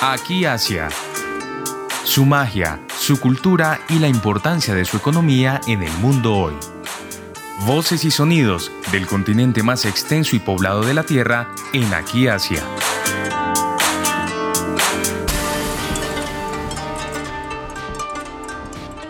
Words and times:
Aquí 0.00 0.44
Asia. 0.44 0.90
Su 2.04 2.24
magia, 2.24 2.78
su 3.00 3.18
cultura 3.18 3.80
y 3.88 3.98
la 3.98 4.06
importancia 4.06 4.72
de 4.72 4.84
su 4.84 4.96
economía 4.96 5.60
en 5.66 5.82
el 5.82 5.90
mundo 5.94 6.36
hoy. 6.36 6.54
Voces 7.66 8.04
y 8.04 8.12
sonidos 8.12 8.70
del 8.92 9.08
continente 9.08 9.64
más 9.64 9.84
extenso 9.84 10.36
y 10.36 10.38
poblado 10.38 10.82
de 10.82 10.94
la 10.94 11.02
Tierra 11.02 11.48
en 11.72 11.92
Aquí 11.92 12.28
Asia. 12.28 12.62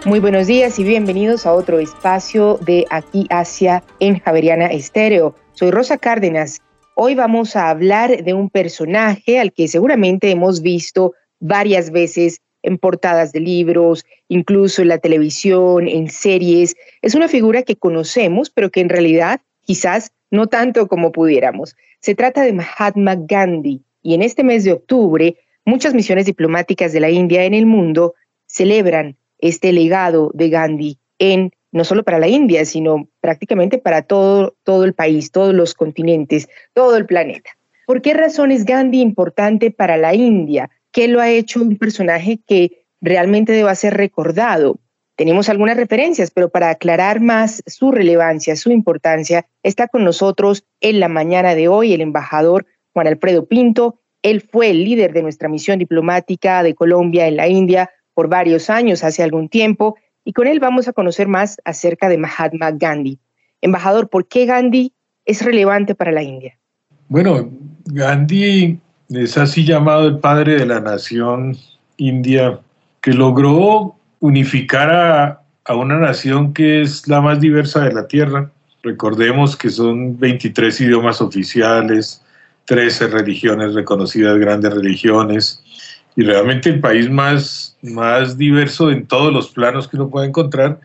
Muy 0.07 0.21
buenos 0.21 0.47
días 0.47 0.79
y 0.79 0.85
bienvenidos 0.85 1.45
a 1.45 1.53
otro 1.53 1.81
espacio 1.81 2.59
de 2.63 2.87
Aquí 2.89 3.27
Asia 3.29 3.83
en 4.01 4.21
Javeriana 4.21 4.69
Estéreo. 4.69 5.35
Soy 5.53 5.71
Rosa 5.71 5.99
Cárdenas. 5.99 6.63
Hoy 7.01 7.15
vamos 7.15 7.55
a 7.55 7.71
hablar 7.71 8.25
de 8.25 8.35
un 8.35 8.51
personaje 8.51 9.39
al 9.39 9.53
que 9.53 9.69
seguramente 9.69 10.33
hemos 10.33 10.63
visto 10.63 11.15
varias 11.39 11.93
veces 11.93 12.41
en 12.65 12.77
portadas 12.77 13.31
de 13.31 13.39
libros, 13.39 14.05
incluso 14.27 14.83
en 14.83 14.89
la 14.89 14.99
televisión, 14.99 15.87
en 15.87 16.11
series. 16.11 16.75
Es 17.01 17.15
una 17.15 17.29
figura 17.29 17.63
que 17.63 17.77
conocemos, 17.77 18.51
pero 18.51 18.71
que 18.71 18.81
en 18.81 18.89
realidad 18.89 19.41
quizás 19.61 20.11
no 20.33 20.49
tanto 20.49 20.89
como 20.89 21.13
pudiéramos. 21.13 21.77
Se 22.01 22.17
trata 22.17 22.43
de 22.43 22.53
Mahatma 22.53 23.15
Gandhi 23.17 23.81
y 24.03 24.15
en 24.15 24.23
este 24.23 24.43
mes 24.43 24.65
de 24.65 24.73
octubre 24.73 25.37
muchas 25.65 25.95
misiones 25.95 26.27
diplomáticas 26.27 26.93
de 26.93 26.99
la 26.99 27.11
India 27.11 27.45
en 27.45 27.55
el 27.55 27.67
mundo 27.67 28.15
celebran 28.47 29.17
este 29.39 29.73
legado 29.73 30.33
de 30.35 30.49
Gandhi 30.49 30.99
en 31.21 31.53
no 31.73 31.85
solo 31.85 32.03
para 32.03 32.19
la 32.19 32.29
India, 32.29 32.65
sino 32.65 33.09
prácticamente 33.21 33.79
para 33.79 34.03
todo, 34.03 34.57
todo 34.63 34.85
el 34.85 34.95
país, 34.95 35.31
todos 35.31 35.55
los 35.55 35.75
continentes, 35.75 36.49
todo 36.73 36.97
el 36.97 37.07
planeta. 37.07 37.51
¿Por 37.87 38.03
qué 38.03 38.15
razón 38.15 38.51
es 38.51 38.65
Gandhi 38.65 39.01
importante 39.01 39.71
para 39.71 39.97
la 39.97 40.15
India? 40.15 40.71
¿Qué 40.93 41.09
lo 41.09 41.21
ha 41.21 41.31
hecho 41.31 41.61
un 41.61 41.77
personaje 41.77 42.39
que 42.47 42.85
realmente 43.01 43.53
deba 43.53 43.75
ser 43.75 43.95
recordado? 43.95 44.79
Tenemos 45.17 45.49
algunas 45.49 45.77
referencias, 45.77 46.31
pero 46.31 46.49
para 46.49 46.71
aclarar 46.71 47.21
más 47.21 47.63
su 47.67 47.91
relevancia, 47.91 48.55
su 48.57 48.71
importancia, 48.71 49.47
está 49.63 49.89
con 49.89 50.05
nosotros 50.05 50.65
en 50.81 51.01
la 51.01 51.09
mañana 51.09 51.55
de 51.55 51.67
hoy 51.69 51.93
el 51.93 52.01
embajador 52.01 52.67
Juan 52.93 53.09
Alfredo 53.09 53.47
Pinto. 53.47 54.01
Él 54.23 54.43
fue 54.43 54.71
el 54.71 54.85
líder 54.85 55.13
de 55.13 55.23
nuestra 55.23 55.49
misión 55.49 55.79
diplomática 55.79 56.63
de 56.63 56.75
Colombia 56.75 57.27
en 57.27 57.37
la 57.37 57.49
India 57.49 57.91
por 58.15 58.29
varios 58.29 58.71
años, 58.71 59.03
hace 59.03 59.23
algún 59.23 59.49
tiempo, 59.49 59.97
y 60.29 60.35
con 60.35 60.47
él 60.47 60.61
vamos 60.61 60.87
a 60.89 60.93
conocer 60.93 61.27
más 61.27 61.57
acerca 61.65 62.07
de 62.11 62.19
Mahatma 62.19 62.71
Gandhi. 62.73 63.19
Embajador, 63.63 64.11
¿por 64.11 64.29
qué 64.29 64.45
Gandhi 64.45 64.93
es 65.25 65.43
relevante 65.43 65.95
para 65.95 66.13
la 66.13 66.23
India? 66.23 66.59
Bueno, 67.09 67.49
Gandhi 67.87 68.79
es 69.09 69.39
así 69.39 69.65
llamado 69.65 70.07
el 70.07 70.19
padre 70.19 70.59
de 70.59 70.67
la 70.67 70.81
nación 70.81 71.57
india, 71.97 72.61
que 73.01 73.15
logró 73.15 73.97
unificar 74.21 75.41
a, 75.65 75.75
una 75.75 75.97
nación 75.97 76.53
que 76.53 76.83
es 76.83 77.09
la 77.09 77.23
más 77.23 77.41
diversa 77.41 77.85
de 77.85 77.95
la 77.95 78.07
Tierra. 78.07 78.51
Recordemos 78.83 79.57
que 79.57 79.71
son 79.71 80.19
23 80.19 80.79
idiomas 80.83 81.23
oficiales, 81.23 82.23
13 82.67 83.07
religiones 83.07 83.73
reconocidas, 83.73 84.39
grandes 84.39 84.75
religiones, 84.75 85.65
y 86.19 86.25
realmente 86.25 86.69
el 86.69 86.81
país 86.81 87.09
más, 87.09 87.77
más 87.81 88.37
diverso 88.37 88.91
en 88.91 89.07
todos 89.07 89.33
los 89.33 89.51
planos 89.51 89.87
que 89.87 89.95
uno 89.95 90.11
puede 90.11 90.27
encontrar. 90.27 90.81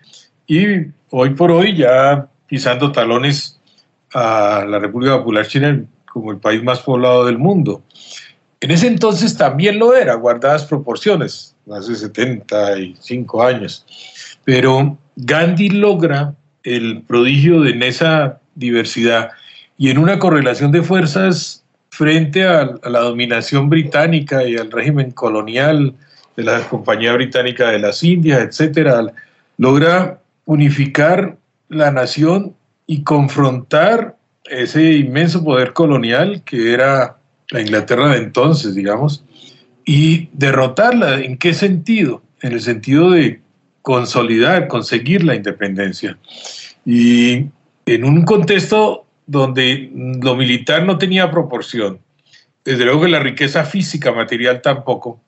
Y 0.46 0.92
hoy 1.10 1.32
por 1.32 1.50
hoy 1.50 1.76
ya 1.76 2.28
pisando 2.46 2.92
talones 2.92 3.60
a 4.14 4.64
la 4.70 4.78
República 4.78 5.18
Popular 5.18 5.48
China 5.48 5.84
como 6.06 6.32
el 6.32 6.38
país 6.38 6.62
más 6.62 6.82
poblado 6.82 7.26
del 7.26 7.40
mundo. 7.40 7.82
En 8.62 8.70
ese 8.70 8.86
entonces 8.86 9.36
también 9.36 9.80
lo 9.80 9.96
era, 9.96 10.14
guardadas 10.14 10.66
proporciones, 10.66 11.56
hace 11.76 11.96
75 11.96 13.42
años. 13.42 13.88
Pero 14.44 15.00
Gandhi 15.16 15.70
logra 15.70 16.36
el 16.62 17.02
prodigio 17.08 17.62
de 17.62 17.72
en 17.72 17.82
esa 17.82 18.40
diversidad 18.54 19.32
y 19.80 19.90
en 19.90 19.98
una 19.98 20.20
correlación 20.20 20.72
de 20.72 20.84
fuerzas 20.84 21.63
frente 21.94 22.44
a, 22.44 22.80
la 22.90 23.02
dominación 23.02 23.70
británica 23.70 24.44
y 24.44 24.58
al 24.58 24.72
régimen 24.72 25.12
colonial 25.12 25.94
de 26.36 26.44
la 26.44 26.68
Compañía 26.68 27.14
Británica 27.14 27.70
de 27.70 27.78
las 27.78 28.04
Indias, 28.04 28.42
etcétera, 28.42 29.14
logra 29.60 30.20
unificar 30.46 31.38
la 31.70 31.92
nación 31.92 32.56
y 32.88 33.04
confrontar 33.04 34.18
ese 34.46 34.94
inmenso 34.94 35.44
poder 35.44 35.74
colonial 35.74 36.42
que 36.44 36.74
era 36.74 37.18
la 37.52 37.62
Inglaterra 37.62 38.10
de 38.10 38.18
entonces, 38.18 38.74
digamos, 38.74 39.24
y 39.86 40.30
derrotarla. 40.34 41.20
¿En 41.20 41.38
qué 41.38 41.54
sentido? 41.54 42.24
En 42.42 42.54
el 42.54 42.62
sentido 42.62 43.12
de 43.12 43.40
consolidar, 43.84 44.68
conseguir 44.68 45.24
la 45.24 45.36
independencia. 45.36 46.18
Y 46.88 47.46
en 47.86 48.04
un 48.04 48.24
contexto 48.24 49.03
donde 49.26 49.90
lo 49.94 50.36
militar 50.36 50.86
no 50.86 50.98
tenía 50.98 51.32
proporción, 51.32 52.00
desde 52.66 52.86
luego 52.86 53.02
que 53.02 53.10
la 53.10 53.20
riqueza 53.20 53.66
física, 53.66 54.12
material 54.12 54.62
tampoco, 54.62 55.20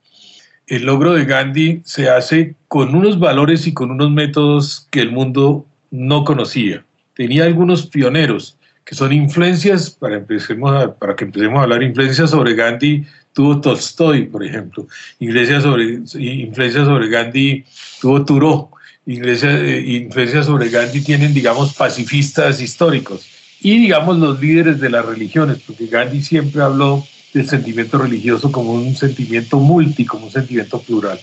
el 0.66 0.84
logro 0.84 1.14
de 1.14 1.24
Gandhi 1.24 1.82
se 1.84 2.08
hace 2.08 2.54
con 2.68 2.94
unos 2.94 3.18
valores 3.18 3.66
y 3.66 3.74
con 3.74 3.90
unos 3.90 4.10
métodos 4.10 4.88
que 4.90 5.00
el 5.00 5.12
mundo 5.12 5.64
no 5.90 6.24
conocía. 6.24 6.84
Tenía 7.14 7.44
algunos 7.44 7.86
pioneros, 7.86 8.58
que 8.84 8.94
son 8.94 9.12
influencias, 9.12 9.90
para, 9.90 10.24
que 10.24 11.24
empecemos 11.24 11.58
a 11.58 11.62
hablar, 11.62 11.82
influencias 11.82 12.30
sobre 12.30 12.54
Gandhi 12.54 13.04
tuvo 13.32 13.60
Tolstoy, 13.60 14.26
por 14.26 14.44
ejemplo, 14.44 14.86
influencias 15.20 15.62
sobre, 15.62 17.08
Gandhi 17.08 17.64
tuvo 18.00 18.24
Thoreau, 18.24 18.70
eh, 19.06 19.84
influencias 19.86 20.46
sobre 20.46 20.68
Gandhi 20.68 21.00
tienen, 21.02 21.34
digamos, 21.34 21.74
pacifistas 21.74 22.60
históricos 22.60 23.35
y 23.60 23.78
digamos 23.78 24.18
los 24.18 24.40
líderes 24.40 24.80
de 24.80 24.90
las 24.90 25.04
religiones, 25.04 25.58
porque 25.66 25.86
Gandhi 25.86 26.22
siempre 26.22 26.62
habló 26.62 27.04
del 27.32 27.48
sentimiento 27.48 27.98
religioso 27.98 28.52
como 28.52 28.72
un 28.72 28.94
sentimiento 28.96 29.58
multi, 29.58 30.04
como 30.04 30.26
un 30.26 30.32
sentimiento 30.32 30.80
plural. 30.80 31.18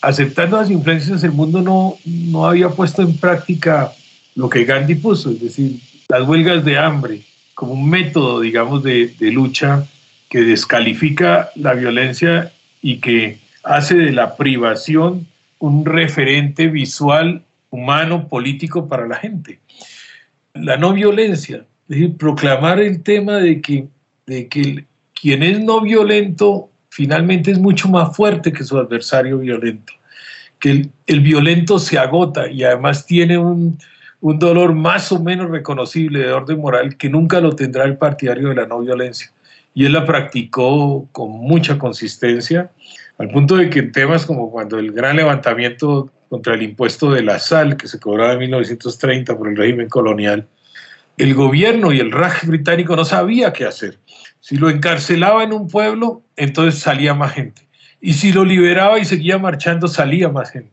Aceptando 0.00 0.58
las 0.58 0.70
influencias, 0.70 1.24
el 1.24 1.32
mundo 1.32 1.62
no, 1.62 1.96
no 2.04 2.46
había 2.46 2.68
puesto 2.68 3.02
en 3.02 3.16
práctica 3.16 3.92
lo 4.34 4.48
que 4.48 4.64
Gandhi 4.64 4.96
puso, 4.96 5.30
es 5.30 5.40
decir, 5.40 5.80
las 6.08 6.28
huelgas 6.28 6.64
de 6.64 6.78
hambre 6.78 7.22
como 7.54 7.72
un 7.72 7.88
método, 7.88 8.40
digamos, 8.40 8.82
de, 8.82 9.14
de 9.18 9.30
lucha 9.30 9.86
que 10.28 10.42
descalifica 10.42 11.50
la 11.54 11.74
violencia 11.74 12.52
y 12.82 12.96
que 12.96 13.38
hace 13.62 13.94
de 13.94 14.12
la 14.12 14.36
privación 14.36 15.26
un 15.58 15.84
referente 15.84 16.66
visual, 16.66 17.42
humano, 17.70 18.28
político 18.28 18.88
para 18.88 19.06
la 19.06 19.16
gente. 19.16 19.60
La 20.52 20.76
no 20.76 20.92
violencia, 20.92 21.64
proclamar 22.18 22.80
el 22.80 23.02
tema 23.02 23.38
de 23.38 23.60
que, 23.60 23.86
de 24.26 24.48
que 24.48 24.84
quien 25.14 25.42
es 25.42 25.60
no 25.60 25.80
violento 25.80 26.70
finalmente 26.90 27.50
es 27.50 27.58
mucho 27.58 27.88
más 27.88 28.16
fuerte 28.16 28.52
que 28.52 28.62
su 28.62 28.78
adversario 28.78 29.38
violento, 29.38 29.92
que 30.60 30.88
el, 31.06 31.20
violento 31.20 31.78
se 31.78 31.98
agota 31.98 32.48
y 32.48 32.62
además 32.62 33.04
tiene 33.04 33.36
un, 33.36 33.76
un 34.20 34.38
dolor 34.38 34.74
más 34.74 35.10
o 35.10 35.20
menos 35.20 35.50
reconocible 35.50 36.20
de 36.20 36.32
orden 36.32 36.60
moral 36.60 36.96
que 36.96 37.10
nunca 37.10 37.40
lo 37.40 37.54
tendrá 37.56 37.84
el 37.84 37.96
partidario 37.96 38.50
de 38.50 38.54
la 38.54 38.66
no 38.66 38.80
violencia. 38.80 39.32
Y 39.74 39.86
él 39.86 39.92
la 39.92 40.04
practicó 40.04 41.08
con 41.10 41.30
mucha 41.30 41.78
consistencia, 41.78 42.70
al 43.18 43.28
punto 43.28 43.56
de 43.56 43.68
que 43.68 43.80
en 43.80 43.90
temas 43.90 44.24
como 44.24 44.52
cuando 44.52 44.78
el 44.78 44.92
gran 44.92 45.16
levantamiento 45.16 46.12
contra 46.28 46.54
el 46.54 46.62
impuesto 46.62 47.10
de 47.10 47.22
la 47.22 47.40
sal 47.40 47.76
que 47.76 47.88
se 47.88 47.98
cobraba 47.98 48.34
en 48.34 48.38
1930 48.38 49.36
por 49.36 49.48
el 49.48 49.56
régimen 49.56 49.88
colonial, 49.88 50.46
el 51.16 51.34
gobierno 51.34 51.92
y 51.92 52.00
el 52.00 52.12
Raj 52.12 52.44
británico 52.46 52.96
no 52.96 53.04
sabía 53.04 53.52
qué 53.52 53.66
hacer. 53.66 53.98
Si 54.40 54.56
lo 54.56 54.68
encarcelaba 54.68 55.42
en 55.42 55.52
un 55.52 55.68
pueblo, 55.68 56.22
entonces 56.36 56.80
salía 56.80 57.14
más 57.14 57.32
gente. 57.32 57.66
Y 58.00 58.14
si 58.14 58.32
lo 58.32 58.44
liberaba 58.44 58.98
y 58.98 59.04
seguía 59.04 59.38
marchando, 59.38 59.88
salía 59.88 60.28
más 60.28 60.50
gente. 60.50 60.70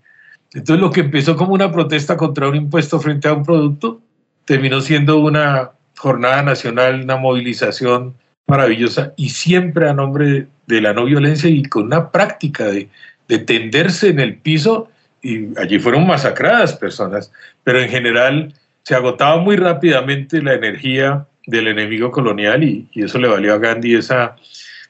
Entonces 0.53 0.81
lo 0.81 0.91
que 0.91 1.01
empezó 1.01 1.35
como 1.37 1.53
una 1.53 1.71
protesta 1.71 2.17
contra 2.17 2.49
un 2.49 2.55
impuesto 2.55 2.99
frente 2.99 3.27
a 3.27 3.33
un 3.33 3.45
producto, 3.45 4.01
terminó 4.45 4.81
siendo 4.81 5.19
una 5.19 5.71
jornada 5.95 6.41
nacional, 6.41 7.03
una 7.03 7.15
movilización 7.15 8.15
maravillosa 8.47 9.13
y 9.15 9.29
siempre 9.29 9.87
a 9.87 9.93
nombre 9.93 10.47
de 10.67 10.81
la 10.81 10.93
no 10.93 11.05
violencia 11.05 11.49
y 11.49 11.63
con 11.63 11.83
una 11.83 12.11
práctica 12.11 12.65
de, 12.65 12.89
de 13.29 13.39
tenderse 13.39 14.09
en 14.09 14.19
el 14.19 14.37
piso 14.37 14.89
y 15.21 15.57
allí 15.57 15.79
fueron 15.79 16.05
masacradas 16.05 16.73
personas, 16.73 17.31
pero 17.63 17.79
en 17.79 17.89
general 17.89 18.53
se 18.83 18.95
agotaba 18.95 19.37
muy 19.37 19.55
rápidamente 19.55 20.41
la 20.41 20.53
energía 20.53 21.25
del 21.45 21.67
enemigo 21.67 22.11
colonial 22.11 22.63
y, 22.63 22.87
eso 22.95 23.17
le 23.19 23.27
valió 23.27 23.53
a 23.53 23.57
Gandhi 23.57 23.95
esa 23.95 24.35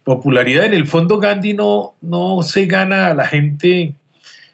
popularidad. 0.03 0.65
En 0.65 0.73
el 0.73 0.87
fondo 0.87 1.17
Gandhi 1.17 1.53
no, 1.53 1.95
no 2.01 2.41
se 2.43 2.65
gana 2.65 3.07
a 3.07 3.13
la 3.13 3.27
gente 3.27 3.93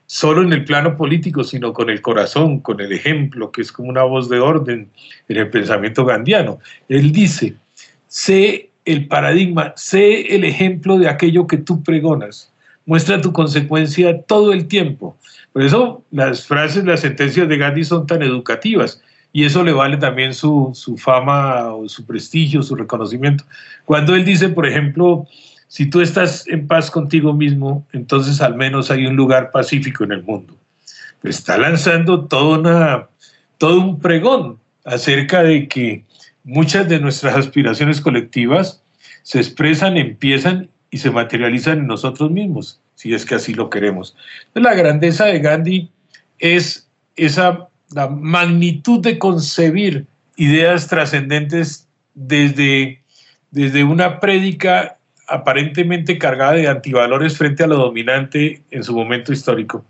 solo 0.06 0.42
en 0.42 0.54
el 0.54 0.64
plano 0.64 0.96
político, 0.96 1.44
sino 1.44 1.74
con 1.74 1.90
el 1.90 2.02
corazón, 2.02 2.62
con 2.62 2.80
el 2.80 2.94
ejemplo, 2.94 3.52
que 3.52 3.62
es 3.62 3.72
como 3.72 3.90
una 3.90 4.04
voz 4.04 4.30
de 4.30 4.40
orden 4.40 4.90
en 5.28 5.38
el 5.38 5.50
pensamiento 5.50 6.06
gandiano. 6.06 6.60
Él 6.88 7.12
dice, 7.12 7.56
sé 8.08 8.70
el 8.86 9.08
paradigma, 9.08 9.74
sé 9.76 10.36
el 10.36 10.46
ejemplo 10.46 10.98
de 10.98 11.10
aquello 11.10 11.46
que 11.46 11.58
tú 11.58 11.84
pregonas. 11.84 12.52
muestra 12.86 13.20
tu 13.20 13.34
consecuencia 13.34 14.22
todo 14.22 14.54
el 14.54 14.68
tiempo. 14.68 15.18
Por 15.52 15.62
eso 15.62 16.06
las 16.10 16.48
frases, 16.48 16.86
las 16.86 17.02
sentencias 17.02 17.50
de 17.50 17.58
Gandhi 17.58 17.84
son 17.84 18.08
tan 18.08 18.22
educativas 18.22 19.02
y 19.34 19.46
eso 19.46 19.64
le 19.64 19.72
vale 19.72 19.98
también 19.98 20.34
su, 20.34 20.72
su 20.74 20.98
fama 20.98 21.72
su 21.88 22.06
prestigio, 22.06 22.64
su 22.64 22.76
reconocimiento. 22.76 23.44
Cuando 23.86 24.16
él 24.16 24.26
dice, 24.26 24.50
por 24.50 24.68
ejemplo, 24.68 25.28
si 25.68 25.86
tú 25.86 26.02
estás 26.02 26.48
en 26.48 26.68
paz 26.68 26.90
contigo 26.90 27.34
mismo, 27.34 27.86
entonces 27.94 28.42
al 28.42 28.56
menos 28.56 28.90
hay 28.90 29.06
un 29.06 29.16
lugar 29.16 29.52
pacífico 29.52 30.04
en 30.04 30.14
el 30.14 30.24
mundo. 30.24 30.56
Pues 31.22 31.38
está 31.40 31.58
lanzando 31.58 32.26
toda 32.26 32.60
una, 32.60 33.08
todo 33.58 33.80
un 33.80 34.00
pregón 34.00 34.60
acerca 34.86 35.44
de 35.44 35.68
que 35.68 36.04
muchas 36.44 36.88
de 36.88 37.00
nuestras 37.00 37.36
aspiraciones 37.36 38.00
colectivas 38.00 38.82
se 39.24 39.40
expresan, 39.40 39.98
empiezan 39.98 40.70
y 40.90 41.00
se 41.00 41.12
materializan 41.12 41.80
en 41.80 41.88
nosotros 41.88 42.32
mismos, 42.32 42.80
si 42.96 43.14
es 43.14 43.26
que 43.26 43.36
así 43.36 43.54
lo 43.54 43.70
queremos. 43.70 44.16
La 44.54 44.74
grandeza 44.74 45.26
de 45.26 45.40
Gandhi 45.40 45.90
es 46.40 46.88
esa 47.18 47.68
la 47.92 48.08
magnitud 48.08 49.00
de 49.00 49.18
concebir 49.18 50.06
ideas 50.36 50.88
trascendentes 50.88 51.88
desde, 52.14 53.02
desde 53.52 53.84
una 53.84 54.20
prédica 54.20 54.98
aparentemente 55.28 56.18
cargada 56.18 56.54
de 56.54 56.68
antivalores 56.68 57.38
frente 57.38 57.64
a 57.64 57.68
lo 57.68 57.78
dominante 57.78 58.62
en 58.72 58.84
su 58.84 58.96
momento 58.96 59.34
histórico. 59.34 59.84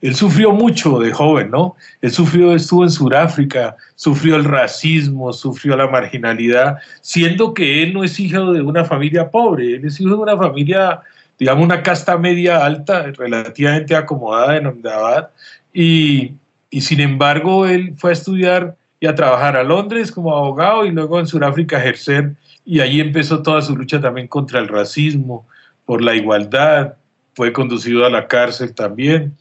Él 0.00 0.14
sufrió 0.14 0.52
mucho 0.52 0.98
de 0.98 1.12
joven, 1.12 1.50
¿no? 1.50 1.76
Él 2.00 2.10
sufrió, 2.12 2.54
estuvo 2.54 2.84
en 2.84 2.90
Sudáfrica, 2.90 3.76
sufrió 3.94 4.36
el 4.36 4.44
racismo, 4.44 5.32
sufrió 5.32 5.76
la 5.76 5.88
marginalidad, 5.88 6.78
siendo 7.00 7.54
que 7.54 7.82
él 7.82 7.94
no 7.94 8.04
es 8.04 8.20
hijo 8.20 8.52
de 8.52 8.60
una 8.60 8.84
familia 8.84 9.30
pobre, 9.30 9.76
él 9.76 9.84
es 9.84 10.00
hijo 10.00 10.10
de 10.10 10.22
una 10.22 10.36
familia, 10.36 11.00
digamos, 11.38 11.64
una 11.64 11.82
casta 11.82 12.18
media 12.18 12.64
alta, 12.64 13.04
relativamente 13.16 13.96
acomodada 13.96 14.56
en 14.58 14.66
Ahmedabad, 14.66 15.30
y, 15.72 16.32
y 16.74 16.80
sin 16.80 16.98
embargo 16.98 17.66
él 17.66 17.94
fue 17.96 18.10
a 18.10 18.14
estudiar 18.14 18.76
y 18.98 19.06
a 19.06 19.14
trabajar 19.14 19.56
a 19.56 19.62
Londres 19.62 20.10
como 20.10 20.36
abogado 20.36 20.84
y 20.84 20.90
luego 20.90 21.20
en 21.20 21.28
Sudáfrica 21.28 21.78
ejercer 21.78 22.34
y 22.64 22.80
allí 22.80 23.00
empezó 23.00 23.44
toda 23.44 23.62
su 23.62 23.76
lucha 23.76 24.00
también 24.00 24.26
contra 24.26 24.58
el 24.58 24.66
racismo, 24.66 25.46
por 25.84 26.02
la 26.02 26.16
igualdad, 26.16 26.94
fue 27.34 27.52
conducido 27.52 28.04
a 28.04 28.10
la 28.10 28.26
cárcel 28.26 28.74
también 28.74 29.36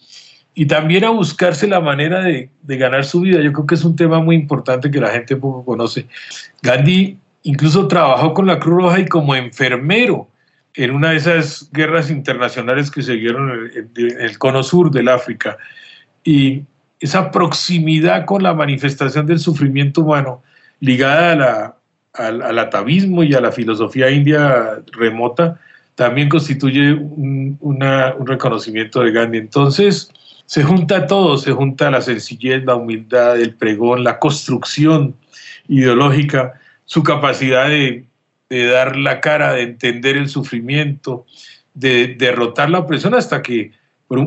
y 0.53 0.67
también 0.67 1.05
a 1.05 1.09
buscarse 1.09 1.67
la 1.67 1.79
manera 1.79 2.21
de, 2.21 2.51
ganar 2.61 3.03
su 3.03 3.21
vida. 3.21 3.41
Yo 3.41 3.51
creo 3.51 3.65
que 3.65 3.75
es 3.75 3.83
un 3.83 3.95
tema 3.95 4.19
muy 4.19 4.35
importante 4.35 4.91
que 4.91 4.99
la 4.99 5.09
gente 5.09 5.35
poco 5.35 5.65
conoce. 5.65 6.05
Gandhi 6.61 7.17
incluso 7.41 7.87
trabajó 7.87 8.35
con 8.35 8.45
la 8.45 8.59
Cruz 8.59 8.83
Roja 8.83 8.99
y 8.99 9.07
como 9.07 9.33
enfermero 9.33 10.27
en 10.75 10.91
una 10.91 11.09
de 11.09 11.15
esas 11.15 11.71
guerras 11.71 12.11
internacionales 12.11 12.91
que 12.91 13.01
se 13.01 13.13
dieron 13.13 13.71
en 13.73 14.21
el 14.21 14.37
cono 14.37 14.61
sur 14.61 14.91
del 14.91 15.07
África. 15.07 15.57
Y 16.23 16.63
esa 17.03 17.31
proximidad 17.31 18.23
con 18.23 18.43
la 18.43 18.53
manifestación 18.53 19.25
del 19.25 19.39
sufrimiento 19.39 20.01
humano 20.01 20.41
ligada 20.79 21.31
a 21.33 21.35
la, 21.35 21.75
al, 22.13 22.59
atavismo 22.59 23.23
y 23.23 23.33
a 23.33 23.41
la 23.41 23.51
filosofía 23.51 24.09
india 24.09 24.81
remota, 24.93 25.59
también 25.95 26.29
constituye 26.29 26.93
un, 26.93 27.57
reconocimiento 28.25 29.01
de 29.01 29.11
Gandhi. 29.11 29.37
Entonces, 29.37 30.09
se 30.45 30.63
junta 30.63 31.05
todo, 31.05 31.37
se 31.37 31.51
junta 31.51 31.91
la 31.91 32.01
sencillez, 32.01 32.63
la 32.63 32.75
humildad, 32.75 33.39
el 33.39 33.53
pregón, 33.53 34.05
la 34.05 34.17
construcción 34.17 35.13
ideológica, 35.67 36.53
su 36.85 37.03
capacidad 37.03 37.67
de, 37.67 38.05
de 38.49 38.65
dar 38.67 38.95
la 38.95 39.19
cara, 39.19 39.51
de 39.53 39.63
entender 39.63 40.15
el 40.15 40.29
sufrimiento, 40.29 41.25
de 41.73 42.15
derrotar 42.17 42.69
la 42.69 42.79
opresión, 42.79 43.13
hasta 43.13 43.41
que 43.41 43.71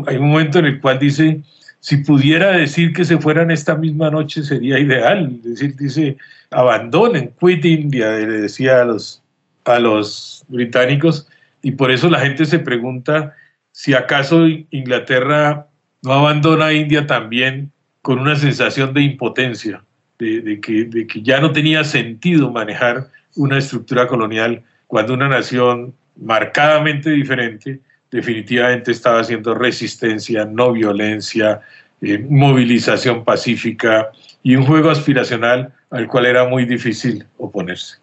hay 0.06 0.16
un 0.16 0.28
momento 0.28 0.58
en 0.58 0.66
el 0.66 0.80
cual 0.80 0.98
dice, 0.98 1.40
si 1.86 1.98
pudiera 1.98 2.50
decir 2.50 2.92
que 2.92 3.04
se 3.04 3.16
fueran 3.16 3.52
esta 3.52 3.76
misma 3.76 4.10
noche 4.10 4.42
sería 4.42 4.76
ideal. 4.76 5.40
Decir, 5.40 5.76
dice, 5.76 6.16
abandonen, 6.50 7.32
quit 7.40 7.64
India, 7.64 8.10
le 8.10 8.40
decía 8.40 8.82
a 8.82 8.84
los, 8.84 9.22
a 9.64 9.78
los 9.78 10.44
británicos, 10.48 11.28
y 11.62 11.70
por 11.70 11.92
eso 11.92 12.10
la 12.10 12.18
gente 12.18 12.44
se 12.44 12.58
pregunta 12.58 13.36
si 13.70 13.94
acaso 13.94 14.48
Inglaterra 14.72 15.68
no 16.02 16.14
abandona 16.14 16.66
a 16.66 16.72
India 16.72 17.06
también 17.06 17.70
con 18.02 18.18
una 18.18 18.34
sensación 18.34 18.92
de 18.92 19.02
impotencia, 19.02 19.84
de, 20.18 20.60
que, 20.60 20.86
de 20.86 21.06
que 21.06 21.22
ya 21.22 21.40
no 21.40 21.52
tenía 21.52 21.84
sentido 21.84 22.50
manejar 22.50 23.10
una 23.36 23.58
estructura 23.58 24.08
colonial 24.08 24.64
cuando 24.88 25.14
una 25.14 25.28
nación 25.28 25.94
marcadamente 26.16 27.10
diferente 27.10 27.78
definitivamente 28.16 28.92
estaba 28.92 29.20
haciendo 29.20 29.54
resistencia, 29.54 30.46
no 30.46 30.72
violencia, 30.72 31.60
eh, 32.00 32.18
movilización 32.18 33.24
pacífica 33.24 34.10
y 34.42 34.56
un 34.56 34.64
juego 34.64 34.88
aspiracional 34.88 35.74
al 35.90 36.08
cual 36.08 36.24
era 36.24 36.48
muy 36.48 36.64
difícil 36.64 37.26
oponerse. 37.36 37.96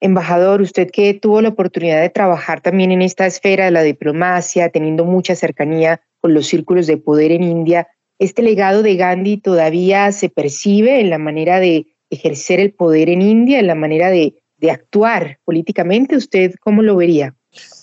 Embajador, 0.00 0.60
usted 0.60 0.90
que 0.90 1.14
tuvo 1.14 1.40
la 1.40 1.50
oportunidad 1.50 2.00
de 2.00 2.10
trabajar 2.10 2.60
también 2.60 2.90
en 2.90 3.00
esta 3.00 3.26
esfera 3.26 3.66
de 3.66 3.70
la 3.70 3.82
diplomacia, 3.82 4.70
teniendo 4.70 5.04
mucha 5.04 5.36
cercanía 5.36 6.00
con 6.20 6.34
los 6.34 6.48
círculos 6.48 6.88
de 6.88 6.96
poder 6.96 7.30
en 7.30 7.44
India, 7.44 7.86
¿este 8.18 8.42
legado 8.42 8.82
de 8.82 8.96
Gandhi 8.96 9.36
todavía 9.36 10.10
se 10.10 10.30
percibe 10.30 11.00
en 11.00 11.10
la 11.10 11.18
manera 11.18 11.60
de 11.60 11.86
ejercer 12.10 12.58
el 12.58 12.72
poder 12.72 13.08
en 13.08 13.22
India, 13.22 13.60
en 13.60 13.68
la 13.68 13.76
manera 13.76 14.10
de, 14.10 14.34
de 14.56 14.70
actuar 14.72 15.38
políticamente? 15.44 16.16
¿Usted 16.16 16.54
cómo 16.60 16.82
lo 16.82 16.96
vería? 16.96 17.36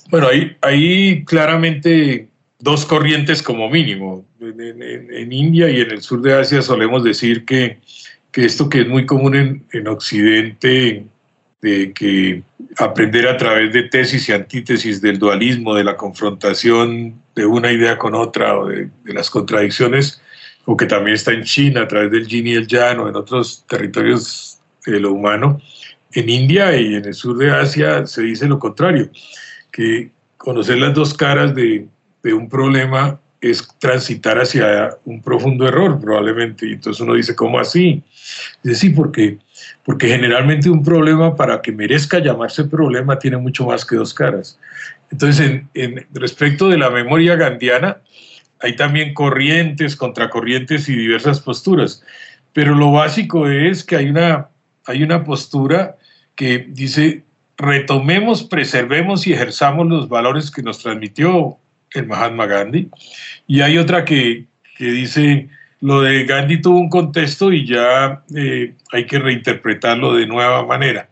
Bueno, 0.09 0.27
ahí, 0.61 1.25
claramente 1.25 2.29
dos 2.59 2.85
corrientes 2.85 3.43
como 3.43 3.69
mínimo. 3.69 4.25
En, 4.39 5.33
India 5.33 5.69
y 5.69 5.81
en 5.81 5.91
el 5.91 6.01
sur 6.01 6.21
de 6.21 6.33
Asia 6.33 6.61
solemos 6.61 7.03
decir 7.03 7.45
que, 7.45 7.79
esto 8.33 8.69
que 8.69 8.81
es 8.81 8.87
muy 8.87 9.05
común 9.05 9.35
en, 9.35 9.65
en, 9.73 9.87
Occidente, 9.87 11.03
de 11.61 11.91
que 11.91 12.43
aprender 12.77 13.27
a 13.27 13.35
través 13.35 13.73
de 13.73 13.83
tesis 13.83 14.29
y 14.29 14.31
antítesis 14.31 15.01
del 15.01 15.17
dualismo, 15.17 15.75
de 15.75 15.83
la 15.83 15.97
confrontación 15.97 17.15
de 17.35 17.45
una 17.45 17.71
idea 17.71 17.97
con 17.97 18.13
otra 18.13 18.59
o 18.59 18.67
de, 18.67 18.89
las 19.05 19.29
contradicciones, 19.29 20.21
o 20.65 20.77
que 20.77 20.85
también 20.85 21.15
está 21.15 21.31
en 21.31 21.43
China 21.43 21.81
a 21.81 21.87
través 21.87 22.11
del 22.11 22.27
yin 22.27 22.47
y 22.47 22.53
el 22.53 22.67
yang 22.67 22.99
o 22.99 23.09
en 23.09 23.15
otros 23.15 23.65
territorios 23.67 24.59
de 24.85 24.99
lo 24.99 25.13
humano, 25.13 25.61
en 26.13 26.29
India 26.29 26.79
y 26.79 26.95
en 26.95 27.05
el 27.05 27.13
sur 27.13 27.37
de 27.37 27.51
Asia 27.51 28.05
se 28.05 28.21
dice 28.21 28.47
lo 28.47 28.59
contrario 28.59 29.09
que 29.71 30.11
conocer 30.37 30.77
las 30.77 30.93
dos 30.93 31.13
caras 31.13 31.53
de, 31.55 31.87
un 32.23 32.49
problema 32.49 33.19
es 33.39 33.65
transitar 33.79 34.37
hacia 34.37 34.89
un 35.05 35.21
profundo 35.21 35.65
error, 35.65 35.97
probablemente. 35.99 36.67
Y 36.67 36.73
entonces 36.73 36.99
uno 36.99 37.13
dice, 37.13 37.35
¿cómo 37.35 37.57
así? 37.57 38.03
Dice, 38.63 38.75
sí, 38.75 38.89
porque, 38.89 39.37
porque 39.85 40.09
generalmente 40.09 40.69
un 40.69 40.83
problema, 40.83 41.35
para 41.35 41.61
que 41.61 41.71
merezca 41.71 42.19
llamarse 42.19 42.65
problema, 42.65 43.17
tiene 43.17 43.37
mucho 43.37 43.65
más 43.65 43.85
que 43.85 43.95
dos 43.95 44.13
caras. 44.13 44.59
Entonces, 45.09 45.61
en, 45.73 46.05
respecto 46.11 46.67
de 46.67 46.77
la 46.77 46.89
memoria 46.89 47.35
gandiana, 47.35 47.97
hay 48.59 48.75
también 48.75 49.13
corrientes, 49.13 49.95
contracorrientes 49.95 50.89
y 50.89 50.95
diversas 50.95 51.39
posturas. 51.39 52.03
Pero 52.51 52.75
lo 52.75 52.91
básico 52.91 53.47
es 53.47 53.83
que 53.83 53.95
hay 53.95 54.09
una, 54.09 54.49
hay 54.85 55.03
una 55.03 55.23
postura 55.23 55.95
que 56.35 56.67
dice, 56.69 57.23
retomemos, 57.57 58.43
preservemos 58.43 59.25
y 59.25 59.33
ejerzamos 59.33 59.87
los 59.87 60.07
valores 60.07 60.51
que 60.51 60.61
nos 60.61 60.79
transmitió 60.79 61.57
el 61.91 62.05
Mahatma 62.05 62.45
Gandhi. 62.45 62.89
Y 63.47 63.61
hay 63.61 63.77
otra 63.77 64.05
que, 64.05 64.45
dice, 64.79 65.49
lo 65.81 66.01
de 66.01 66.25
Gandhi 66.25 66.61
tuvo 66.61 66.79
un 66.79 66.89
contexto 66.89 67.51
y 67.51 67.65
ya 67.65 68.23
eh, 68.35 68.73
hay 68.91 69.05
que 69.05 69.19
reinterpretarlo 69.19 70.15
de 70.15 70.27
nueva 70.27 70.65
manera. 70.65 71.09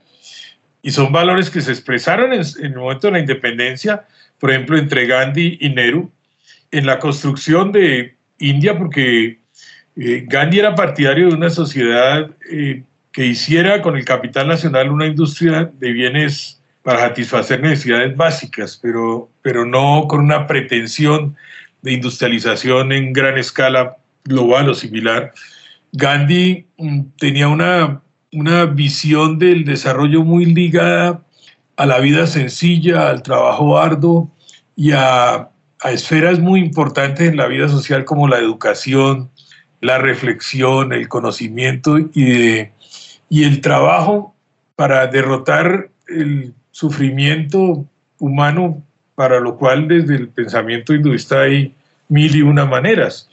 Y 0.83 0.91
son 0.91 1.11
valores 1.11 1.49
que 1.49 1.61
se 1.61 1.71
expresaron 1.71 2.31
en, 2.31 2.43
el 2.59 2.75
momento 2.75 3.07
de 3.07 3.13
la 3.13 3.19
independencia, 3.19 4.05
por 4.39 4.51
ejemplo, 4.51 4.77
entre 4.77 5.07
Gandhi 5.07 5.57
y 5.59 5.69
Nehru, 5.69 6.11
en 6.69 6.85
la 6.85 6.99
construcción 6.99 7.71
de 7.71 8.15
India, 8.37 8.77
porque 8.77 9.39
eh, 9.95 10.25
Gandhi 10.27 10.59
era 10.59 10.75
partidario 10.75 11.29
de 11.29 11.35
una 11.35 11.49
sociedad 11.49 12.29
eh, 12.51 12.83
que 13.15 13.25
hiciera 13.25 13.81
con 13.81 13.95
el 13.95 14.03
capital 14.03 14.49
nacional 14.49 14.91
una 14.91 15.05
industria 15.05 15.71
de 15.79 15.93
bienes 15.93 16.59
para 16.83 16.99
satisfacer 16.99 17.61
necesidades 17.61 18.13
básicas, 18.13 18.77
pero, 18.81 19.29
pero 19.41 19.65
no 19.65 20.05
con 20.09 20.19
una 20.19 20.45
pretensión 20.47 21.37
de 21.81 21.93
industrialización 21.93 22.91
en 22.91 23.13
gran 23.13 23.37
escala 23.37 23.95
global 24.25 24.67
o 24.67 24.73
similar. 24.73 25.31
Gandhi 25.93 26.65
mm, 26.77 27.01
tenía 27.17 27.47
una, 27.47 28.01
una 28.33 28.65
visión 28.65 29.39
del 29.39 29.63
desarrollo 29.63 30.25
muy 30.25 30.47
ligada 30.47 31.21
a 31.77 31.85
la 31.85 31.99
vida 31.99 32.27
sencilla, 32.27 33.09
al 33.09 33.23
trabajo 33.23 33.77
arduo 33.77 34.29
y 34.75 34.91
a, 34.91 35.35
a 35.35 35.91
esferas 35.91 36.39
muy 36.39 36.59
importantes 36.59 37.29
en 37.29 37.37
la 37.37 37.47
vida 37.47 37.69
social 37.69 38.03
como 38.03 38.27
la 38.27 38.39
educación, 38.39 39.29
la 39.79 39.99
reflexión, 39.99 40.91
el 40.91 41.07
conocimiento 41.07 41.97
y 41.97 42.25
de 42.25 42.74
y 43.29 43.43
el 43.43 43.61
trabajo 43.61 44.35
para 44.75 45.07
derrotar 45.07 45.89
el 46.07 46.53
sufrimiento 46.71 47.85
humano 48.19 48.83
para 49.15 49.39
lo 49.39 49.57
cual 49.57 49.87
desde 49.87 50.15
el 50.15 50.27
pensamiento 50.27 50.93
hinduista 50.93 51.41
hay 51.41 51.73
mil 52.09 52.35
y 52.35 52.41
una 52.41 52.65
maneras. 52.65 53.29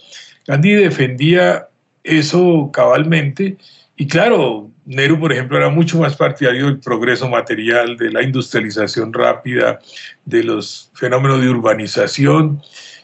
Gandhi 0.46 0.72
defendía 0.72 1.68
eso 2.04 2.70
cabalmente 2.72 3.56
y 3.96 4.06
claro, 4.06 4.70
Nehru, 4.84 5.20
por 5.20 5.32
ejemplo, 5.32 5.56
era 5.56 5.68
mucho 5.68 5.98
más 5.98 6.16
partidario 6.16 6.66
del 6.66 6.80
progreso 6.80 7.28
material, 7.28 7.96
de 7.96 8.10
la 8.10 8.22
industrialización 8.22 9.12
rápida, 9.12 9.78
de 10.24 10.42
los 10.42 10.90
fenómenos 10.94 11.40
de 11.40 11.48
urbanización, 11.48 12.60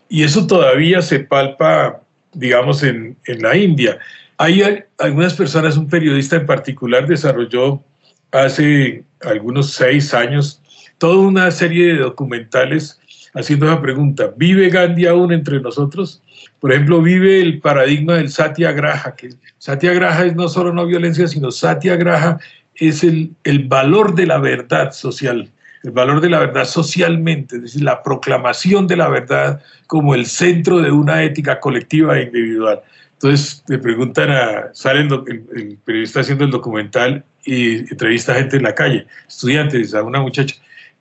y 0.08 0.24
eso 0.24 0.46
todavía 0.46 1.02
se 1.02 1.20
palpa, 1.20 2.00
digamos, 2.32 2.82
en, 2.82 3.16
en 3.26 3.42
la 3.42 3.56
India. 3.56 3.98
Hay 4.38 4.84
algunas 4.98 5.34
personas, 5.34 5.76
un 5.76 5.88
periodista 5.88 6.36
en 6.36 6.46
particular 6.46 7.06
desarrolló 7.06 7.82
hace 8.30 9.04
algunos 9.20 9.72
seis 9.72 10.14
años 10.14 10.62
toda 10.98 11.26
una 11.26 11.50
serie 11.50 11.94
de 11.94 12.00
documentales 12.00 13.00
haciendo 13.34 13.66
esa 13.66 13.80
pregunta, 13.80 14.32
¿vive 14.36 14.68
Gandhi 14.68 15.06
aún 15.06 15.32
entre 15.32 15.60
nosotros? 15.60 16.22
Por 16.60 16.72
ejemplo, 16.72 17.00
vive 17.00 17.40
el 17.40 17.60
paradigma 17.60 18.14
del 18.14 18.30
satyagraha, 18.30 19.14
que 19.14 19.30
satyagraha 19.58 20.26
es 20.26 20.34
no 20.34 20.48
solo 20.48 20.72
no 20.72 20.86
violencia, 20.86 21.28
sino 21.28 21.50
satyagraha 21.50 22.38
es 22.74 23.04
el, 23.04 23.32
el 23.44 23.66
valor 23.66 24.14
de 24.14 24.26
la 24.26 24.38
verdad 24.38 24.92
social, 24.92 25.50
el 25.82 25.90
valor 25.90 26.20
de 26.20 26.30
la 26.30 26.40
verdad 26.40 26.64
socialmente, 26.64 27.56
es 27.56 27.62
decir, 27.62 27.82
la 27.82 28.02
proclamación 28.02 28.86
de 28.86 28.96
la 28.96 29.08
verdad 29.08 29.60
como 29.86 30.14
el 30.14 30.26
centro 30.26 30.78
de 30.78 30.90
una 30.90 31.22
ética 31.22 31.60
colectiva 31.60 32.18
e 32.18 32.24
individual. 32.24 32.80
Entonces 33.20 33.64
le 33.66 33.78
preguntan 33.78 34.30
a, 34.30 34.70
sale 34.74 35.00
el, 35.00 35.78
periodista 35.84 36.20
haciendo 36.20 36.44
el 36.44 36.52
documental 36.52 37.24
y 37.44 37.78
entrevista 37.78 38.32
a 38.32 38.36
gente 38.36 38.58
en 38.58 38.62
la 38.62 38.76
calle, 38.76 39.06
estudiantes, 39.26 39.92
a 39.92 40.04
una 40.04 40.20
muchacha, 40.20 40.54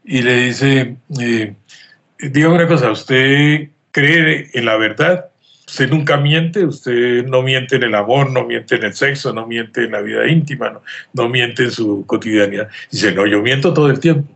y 0.03 0.24
le 0.24 0.45
dice, 0.45 0.95
eh, 1.19 1.53
dígame 2.19 2.55
una 2.55 2.67
cosa, 2.67 2.89
¿usted 2.89 3.69
cree 3.91 4.50
en 4.51 4.65
la 4.65 4.77
verdad? 4.77 5.27
Usted 5.67 5.91
nunca 5.91 6.17
miente, 6.17 6.65
usted 6.65 7.24
no 7.27 7.43
miente 7.43 7.75
en 7.75 7.83
el 7.83 7.93
amor, 7.93 8.31
no 8.31 8.45
miente 8.45 8.77
en 8.77 8.86
el 8.86 8.93
sexo, 8.95 9.31
no 9.31 9.45
miente 9.45 9.83
en 9.83 9.91
la 9.91 10.01
vida 10.01 10.27
íntima, 10.27 10.71
no, 10.71 10.81
no 11.13 11.29
miente 11.29 11.65
en 11.65 11.71
su 11.71 12.03
cotidianidad. 12.07 12.69
Dice, 12.89 13.12
no, 13.12 13.27
yo 13.27 13.43
miento 13.43 13.74
todo 13.75 13.91
el 13.91 14.00
tiempo. 14.00 14.27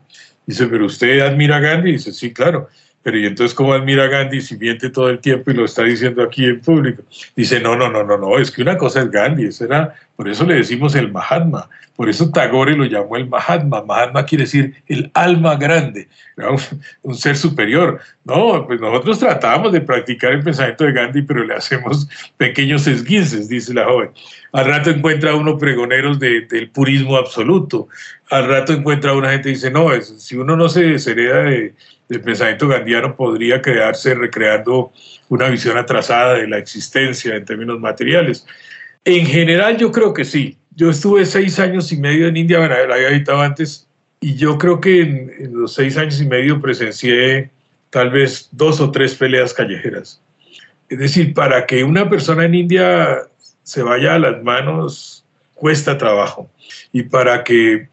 Dice, 0.45 0.67
pero 0.67 0.85
usted 0.85 1.21
admira 1.21 1.55
a 1.55 1.59
Gandhi. 1.61 1.93
Dice, 1.93 2.11
sí, 2.11 2.31
claro. 2.31 2.69
Pero 3.03 3.17
¿y 3.17 3.25
entonces 3.25 3.55
cómo 3.55 3.73
admira 3.73 4.03
a 4.03 4.07
Gandhi 4.07 4.41
si 4.41 4.57
miente 4.57 4.89
todo 4.89 5.09
el 5.09 5.19
tiempo 5.19 5.49
y 5.49 5.55
lo 5.55 5.65
está 5.65 5.83
diciendo 5.83 6.21
aquí 6.21 6.45
en 6.45 6.61
público? 6.61 7.03
Dice, 7.35 7.59
no, 7.59 7.75
no, 7.75 7.89
no, 7.89 8.03
no, 8.03 8.17
no, 8.17 8.37
es 8.37 8.51
que 8.51 8.61
una 8.61 8.77
cosa 8.77 9.01
es 9.01 9.09
Gandhi, 9.09 9.45
ese 9.45 9.65
era, 9.65 9.95
por 10.15 10.29
eso 10.29 10.45
le 10.45 10.55
decimos 10.55 10.93
el 10.93 11.11
Mahatma, 11.11 11.67
por 11.95 12.09
eso 12.09 12.31
Tagore 12.31 12.75
lo 12.75 12.85
llamó 12.85 13.15
el 13.15 13.27
Mahatma. 13.27 13.83
Mahatma 13.83 14.25
quiere 14.25 14.45
decir 14.45 14.75
el 14.87 15.11
alma 15.13 15.55
grande, 15.55 16.07
un, 17.03 17.15
ser 17.15 17.37
superior. 17.37 17.99
No, 18.23 18.65
pues 18.65 18.81
nosotros 18.81 19.19
tratamos 19.19 19.71
de 19.71 19.81
practicar 19.81 20.31
el 20.31 20.43
pensamiento 20.43 20.85
de 20.85 20.93
Gandhi, 20.93 21.21
pero 21.21 21.43
le 21.43 21.53
hacemos 21.53 22.07
pequeños 22.37 22.87
esguinces, 22.87 23.49
dice 23.49 23.73
la 23.73 23.85
joven. 23.85 24.09
Al 24.51 24.65
rato 24.65 24.89
encuentra 24.89 25.35
uno 25.35 25.57
pregoneros 25.57 26.19
del 26.19 26.69
purismo 26.73 27.17
absoluto. 27.17 27.87
Al 28.29 28.47
rato 28.47 28.73
encuentra 28.73 29.13
una 29.13 29.31
gente 29.31 29.49
y 29.49 29.53
dice, 29.53 29.69
no, 29.69 29.89
si 30.01 30.37
uno 30.37 30.55
no 30.55 30.69
se 30.69 30.83
deshereda 30.83 31.43
de 31.43 31.73
del 32.11 32.19
pensamiento 32.19 32.67
gandiano 32.67 33.15
podría 33.15 33.61
crearse 33.61 34.13
recreando 34.13 34.91
una 35.29 35.47
visión 35.47 35.77
atrasada 35.77 36.33
de 36.33 36.45
la 36.45 36.57
existencia 36.57 37.37
en 37.37 37.45
términos 37.45 37.79
materiales. 37.79 38.45
En 39.05 39.25
general 39.25 39.77
yo 39.77 39.93
creo 39.93 40.13
que 40.13 40.25
sí. 40.25 40.57
Yo 40.75 40.89
estuve 40.89 41.25
seis 41.25 41.57
años 41.57 41.89
y 41.93 41.97
medio 41.97 42.27
en 42.27 42.35
India, 42.35 42.59
bueno, 42.59 42.75
la 42.85 42.95
había 42.95 43.09
editado 43.11 43.39
antes, 43.39 43.87
y 44.19 44.35
yo 44.35 44.57
creo 44.57 44.81
que 44.81 45.01
en, 45.01 45.31
en 45.39 45.61
los 45.61 45.73
seis 45.73 45.95
años 45.95 46.19
y 46.21 46.25
medio 46.25 46.61
presencié 46.61 47.49
tal 47.91 48.09
vez 48.09 48.49
dos 48.51 48.81
o 48.81 48.91
tres 48.91 49.15
peleas 49.15 49.53
callejeras. 49.53 50.21
Es 50.89 50.99
decir, 50.99 51.33
para 51.33 51.65
que 51.65 51.85
una 51.85 52.09
persona 52.09 52.43
en 52.43 52.55
India 52.55 53.19
se 53.63 53.83
vaya 53.83 54.15
a 54.15 54.19
las 54.19 54.43
manos 54.43 55.23
cuesta 55.55 55.97
trabajo. 55.97 56.49
Y 56.91 57.03
para 57.03 57.45
que 57.45 57.87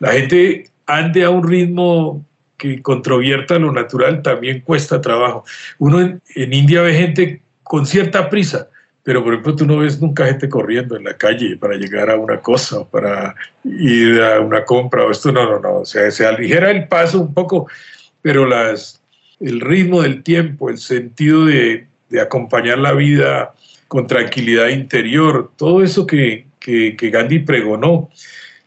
la 0.00 0.10
gente 0.10 0.70
ande 0.86 1.22
a 1.22 1.30
un 1.30 1.48
ritmo 1.48 2.24
que 2.56 2.82
controvierta 2.82 3.58
lo 3.58 3.72
natural 3.72 4.22
también 4.22 4.60
cuesta 4.60 5.00
trabajo. 5.00 5.44
Uno 5.78 6.00
en, 6.00 6.20
India 6.52 6.82
ve 6.82 6.94
gente 6.94 7.42
con 7.62 7.86
cierta 7.86 8.30
prisa, 8.30 8.68
pero 9.02 9.22
por 9.22 9.32
ejemplo 9.32 9.56
tú 9.56 9.66
no 9.66 9.78
ves 9.78 10.00
nunca 10.00 10.26
gente 10.26 10.48
corriendo 10.48 10.96
en 10.96 11.04
la 11.04 11.16
calle 11.16 11.56
para 11.56 11.74
llegar 11.74 12.10
a 12.10 12.16
una 12.16 12.40
cosa 12.40 12.80
o 12.80 12.88
para 12.88 13.34
ir 13.64 14.20
a 14.22 14.40
una 14.40 14.64
compra 14.64 15.04
o 15.04 15.10
esto, 15.10 15.32
no, 15.32 15.44
no, 15.44 15.58
no, 15.58 15.80
o 15.80 15.84
sea, 15.84 16.10
se 16.10 16.26
aligera 16.26 16.70
el 16.70 16.88
paso 16.88 17.20
un 17.20 17.34
poco, 17.34 17.68
pero 18.22 18.46
las, 18.46 19.02
el 19.40 19.60
ritmo 19.60 20.02
del 20.02 20.22
tiempo, 20.22 20.70
el 20.70 20.78
sentido 20.78 21.46
de, 21.46 21.86
de 22.08 22.20
acompañar 22.20 22.78
la 22.78 22.92
vida 22.92 23.54
con 23.88 24.06
tranquilidad 24.06 24.68
interior, 24.68 25.52
todo 25.56 25.82
eso 25.82 26.06
que, 26.06 26.46
que 26.58 27.10
Gandhi 27.10 27.40
pregonó, 27.40 28.10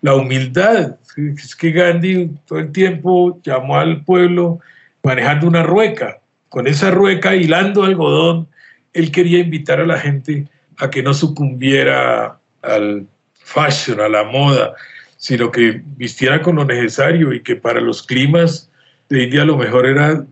la 0.02 0.16
humildad, 0.16 0.98
es 1.18 1.56
que 1.56 1.72
Gandhi 1.72 2.32
todo 2.46 2.60
el 2.60 2.72
tiempo 2.72 3.40
llamó 3.44 3.78
al 3.78 4.04
pueblo 4.04 4.60
manejando 5.04 5.48
una 5.48 5.64
rueca. 5.64 6.20
Con 6.50 6.68
esa 6.68 6.92
rueca, 6.92 7.36
hilando 7.36 7.84
algodón, 7.84 8.48
él 8.94 9.12
quería 9.12 9.40
invitar 9.40 9.80
a 9.80 9.86
la 9.86 10.00
gente 10.00 10.48
a 10.78 10.90
que 10.90 11.04
no 11.04 11.14
sucumbiera 11.14 12.40
al 12.62 13.06
fashion, 13.36 14.00
a 14.00 14.10
la 14.10 14.24
moda, 14.24 14.76
sino 15.18 15.52
que 15.52 15.82
vistiera 15.98 16.42
con 16.42 16.58
lo 16.58 16.66
necesario 16.66 17.34
y 17.34 17.42
que 17.42 17.56
para 17.56 17.82
los 17.82 18.04
climas 18.04 18.70
de 19.10 19.24
India 19.24 19.46
lo 19.46 19.58
mejor 19.58 19.86
era 19.88 20.26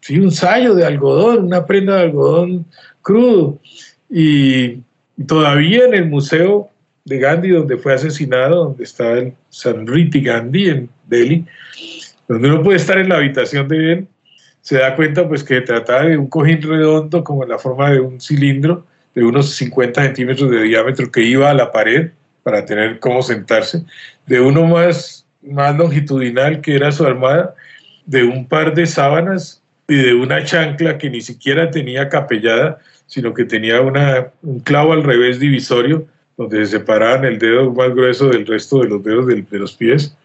sí, 0.00 0.18
un 0.18 0.30
sayo 0.30 0.74
de 0.74 0.84
algodón, 0.84 1.46
una 1.46 1.66
prenda 1.66 1.96
de 1.96 2.02
algodón 2.02 2.66
crudo. 3.00 3.58
Y 4.10 4.82
todavía 5.26 5.86
en 5.86 5.94
el 5.94 6.08
museo 6.08 6.71
de 7.04 7.18
Gandhi, 7.18 7.50
donde 7.50 7.76
fue 7.76 7.94
asesinado, 7.94 8.64
donde 8.64 8.84
está 8.84 9.12
el 9.12 9.34
Sanriti 9.48 10.20
Gandhi 10.20 10.68
en 10.68 10.90
Delhi, 11.06 11.44
donde 12.28 12.48
uno 12.48 12.62
puede 12.62 12.76
estar 12.76 12.98
en 12.98 13.08
la 13.08 13.16
habitación 13.16 13.68
de 13.68 13.92
él, 13.92 14.06
se 14.60 14.78
da 14.78 14.94
cuenta 14.94 15.28
pues 15.28 15.42
que 15.42 15.60
trataba 15.60 16.04
de 16.04 16.16
un 16.16 16.28
cojín 16.28 16.62
redondo 16.62 17.24
como 17.24 17.42
en 17.42 17.50
la 17.50 17.58
forma 17.58 17.90
de 17.90 18.00
un 18.00 18.20
cilindro 18.20 18.86
de 19.14 19.24
unos 19.24 19.50
50 19.56 20.02
centímetros 20.02 20.50
de 20.50 20.62
diámetro 20.62 21.10
que 21.10 21.22
iba 21.22 21.50
a 21.50 21.54
la 21.54 21.70
pared 21.70 22.10
para 22.42 22.64
tener 22.64 22.98
cómo 22.98 23.22
sentarse, 23.22 23.84
de 24.26 24.40
uno 24.40 24.64
más, 24.66 25.26
más 25.42 25.76
longitudinal 25.76 26.60
que 26.60 26.74
era 26.74 26.90
su 26.90 27.04
armada, 27.04 27.54
de 28.06 28.24
un 28.24 28.46
par 28.46 28.74
de 28.74 28.86
sábanas 28.86 29.62
y 29.86 29.96
de 29.96 30.14
una 30.14 30.44
chancla 30.44 30.98
que 30.98 31.10
ni 31.10 31.20
siquiera 31.20 31.70
tenía 31.70 32.08
capellada, 32.08 32.78
sino 33.06 33.34
que 33.34 33.44
tenía 33.44 33.80
una, 33.80 34.28
un 34.42 34.60
clavo 34.60 34.92
al 34.92 35.04
revés 35.04 35.38
divisorio 35.38 36.06
donde 36.42 36.64
se 36.66 36.78
separaban 36.78 37.24
el 37.24 37.38
dedo 37.38 37.72
más 37.72 37.90
grueso 37.90 38.28
del 38.28 38.46
resto 38.46 38.80
de 38.80 38.88
los 38.88 39.02
dedos 39.02 39.26
de, 39.26 39.58
los 39.58 39.74
pies. 39.74 40.16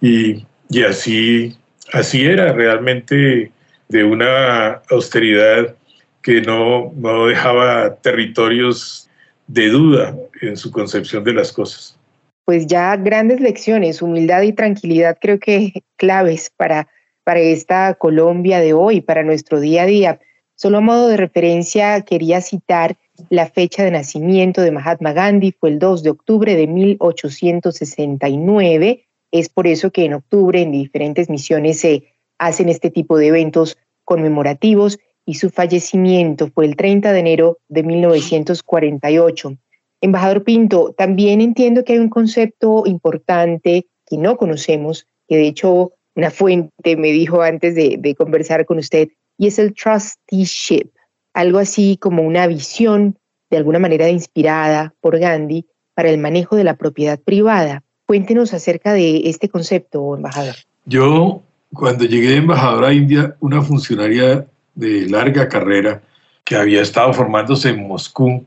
Y, 0.00 0.44
y, 0.68 0.82
así, 0.82 1.56
así 1.92 2.24
era 2.24 2.52
realmente 2.52 3.50
de 3.88 4.04
una 4.04 4.82
austeridad 4.90 5.74
que 6.22 6.40
no, 6.40 6.92
no 6.96 7.26
dejaba 7.26 7.96
territorios 7.96 9.08
de 9.46 9.68
duda 9.68 10.16
en 10.40 10.56
su 10.56 10.70
concepción 10.70 11.24
de 11.24 11.34
las 11.34 11.52
cosas. 11.52 11.98
Pues 12.44 12.66
ya 12.66 12.96
grandes 12.96 13.40
lecciones, 13.40 14.02
humildad 14.02 14.42
y 14.42 14.52
tranquilidad 14.52 15.16
creo 15.20 15.38
que 15.38 15.82
claves 15.96 16.50
para, 16.56 16.88
para 17.24 17.40
esta 17.40 17.94
Colombia 17.94 18.60
de 18.60 18.72
hoy, 18.72 19.00
para 19.00 19.22
nuestro 19.22 19.60
día 19.60 19.82
a 19.82 19.86
día. 19.86 20.20
Solo 20.54 20.78
a 20.78 20.80
modo 20.80 21.08
de 21.08 21.16
referencia 21.16 22.00
quería 22.02 22.40
citar 22.40 22.96
la 23.28 23.46
fecha 23.46 23.84
de 23.84 23.90
nacimiento 23.90 24.62
de 24.62 24.70
Mahatma 24.70 25.12
Gandhi 25.12 25.52
fue 25.52 25.68
el 25.70 25.78
2 25.78 26.02
de 26.02 26.08
octubre 26.10 26.56
de 26.56 26.66
1869. 26.66 29.06
Es 29.30 29.48
por 29.48 29.66
eso 29.66 29.90
que 29.90 30.04
en 30.04 30.12
octubre 30.14 30.60
en 30.60 30.72
diferentes 30.72 31.30
misiones 31.30 31.80
se 31.80 32.14
hacen 32.38 32.68
este 32.68 32.90
tipo 32.90 33.16
de 33.18 33.28
eventos 33.28 33.78
conmemorativos 34.04 34.98
y 35.24 35.34
su 35.34 35.50
fallecimiento 35.50 36.48
fue 36.48 36.66
el 36.66 36.74
30 36.76 37.12
de 37.12 37.20
enero 37.20 37.58
de 37.68 37.82
1948. 37.82 39.56
Embajador 40.00 40.42
Pinto, 40.42 40.94
también 40.96 41.40
entiendo 41.40 41.84
que 41.84 41.92
hay 41.92 42.00
un 42.00 42.08
concepto 42.08 42.82
importante 42.86 43.86
que 44.06 44.18
no 44.18 44.36
conocemos, 44.36 45.06
que 45.28 45.36
de 45.36 45.46
hecho 45.46 45.92
una 46.16 46.30
fuente 46.30 46.96
me 46.96 47.12
dijo 47.12 47.42
antes 47.42 47.76
de, 47.76 47.96
de 47.98 48.14
conversar 48.14 48.64
con 48.66 48.78
usted, 48.78 49.08
y 49.38 49.46
es 49.46 49.58
el 49.58 49.72
trusteeship 49.74 50.90
algo 51.34 51.58
así 51.58 51.96
como 51.96 52.22
una 52.22 52.46
visión 52.46 53.18
de 53.50 53.56
alguna 53.58 53.78
manera 53.78 54.08
inspirada 54.08 54.94
por 55.00 55.18
Gandhi 55.18 55.66
para 55.94 56.10
el 56.10 56.18
manejo 56.18 56.56
de 56.56 56.64
la 56.64 56.76
propiedad 56.76 57.18
privada. 57.20 57.82
Cuéntenos 58.06 58.54
acerca 58.54 58.92
de 58.92 59.28
este 59.28 59.48
concepto, 59.48 60.16
embajador. 60.16 60.54
Yo, 60.84 61.42
cuando 61.72 62.04
llegué 62.04 62.30
de 62.30 62.36
embajador 62.36 62.84
a 62.84 62.92
India, 62.92 63.36
una 63.40 63.62
funcionaria 63.62 64.46
de 64.74 65.08
larga 65.08 65.48
carrera 65.48 66.02
que 66.44 66.56
había 66.56 66.82
estado 66.82 67.12
formándose 67.12 67.70
en 67.70 67.86
Moscú 67.86 68.44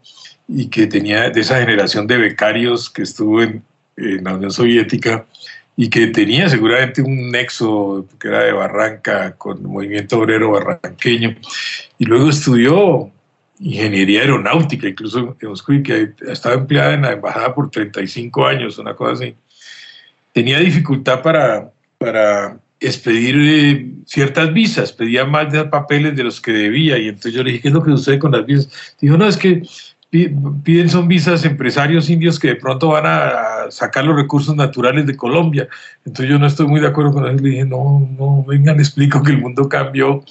y 0.47 0.67
que 0.67 0.87
tenía 0.87 1.29
de 1.29 1.41
esa 1.41 1.59
generación 1.59 2.07
de 2.07 2.17
becarios 2.17 2.89
que 2.89 3.03
estuvo 3.03 3.41
en, 3.41 3.63
en 3.97 4.23
la 4.23 4.35
Unión 4.35 4.51
Soviética, 4.51 5.25
y 5.77 5.89
que 5.89 6.07
tenía 6.07 6.47
seguramente 6.47 7.01
un 7.01 7.31
nexo 7.31 8.07
que 8.19 8.29
era 8.29 8.43
de 8.43 8.53
Barranca 8.53 9.35
con 9.37 9.57
el 9.57 9.63
movimiento 9.63 10.19
obrero 10.19 10.51
barranqueño. 10.51 11.35
Y 11.97 12.05
luego 12.05 12.29
estudió 12.29 13.11
ingeniería 13.59 14.21
aeronáutica, 14.21 14.87
incluso 14.87 15.35
en 15.39 15.49
Moscú, 15.49 15.81
que 15.83 16.11
estaba 16.27 16.55
empleada 16.55 16.93
en 16.93 17.01
la 17.01 17.11
embajada 17.13 17.53
por 17.53 17.69
35 17.69 18.45
años, 18.45 18.77
una 18.77 18.95
cosa 18.95 19.13
así. 19.13 19.35
Tenía 20.31 20.59
dificultad 20.59 21.21
para, 21.21 21.71
para 21.97 22.57
expedir 22.79 23.35
eh, 23.37 23.91
ciertas 24.05 24.53
visas, 24.53 24.91
pedía 24.91 25.25
más 25.25 25.51
de 25.51 25.63
papeles 25.65 26.15
de 26.15 26.23
los 26.23 26.41
que 26.41 26.51
debía, 26.51 26.97
y 26.97 27.07
entonces 27.07 27.33
yo 27.33 27.43
le 27.43 27.51
dije, 27.51 27.63
¿qué 27.63 27.67
es 27.69 27.73
lo 27.73 27.83
que 27.83 27.91
sucede 27.91 28.19
con 28.19 28.31
las 28.31 28.45
visas? 28.45 28.95
Dijo, 28.99 29.17
no, 29.17 29.27
es 29.27 29.37
que 29.37 29.63
piden 30.63 30.89
son 30.89 31.07
visas 31.07 31.45
empresarios 31.45 32.09
indios 32.09 32.39
que 32.39 32.49
de 32.49 32.55
pronto 32.55 32.89
van 32.89 33.05
a 33.05 33.71
sacar 33.71 34.05
los 34.05 34.15
recursos 34.15 34.55
naturales 34.55 35.05
de 35.05 35.15
Colombia. 35.15 35.67
Entonces 36.05 36.29
yo 36.29 36.39
no 36.39 36.47
estoy 36.47 36.67
muy 36.67 36.79
de 36.79 36.87
acuerdo 36.87 37.13
con 37.13 37.25
eso. 37.25 37.43
Le 37.43 37.49
dije, 37.49 37.65
no, 37.65 38.07
no, 38.17 38.43
vengan, 38.45 38.79
explico 38.79 39.23
que 39.23 39.31
el 39.31 39.41
mundo 39.41 39.67
cambió. 39.67 40.23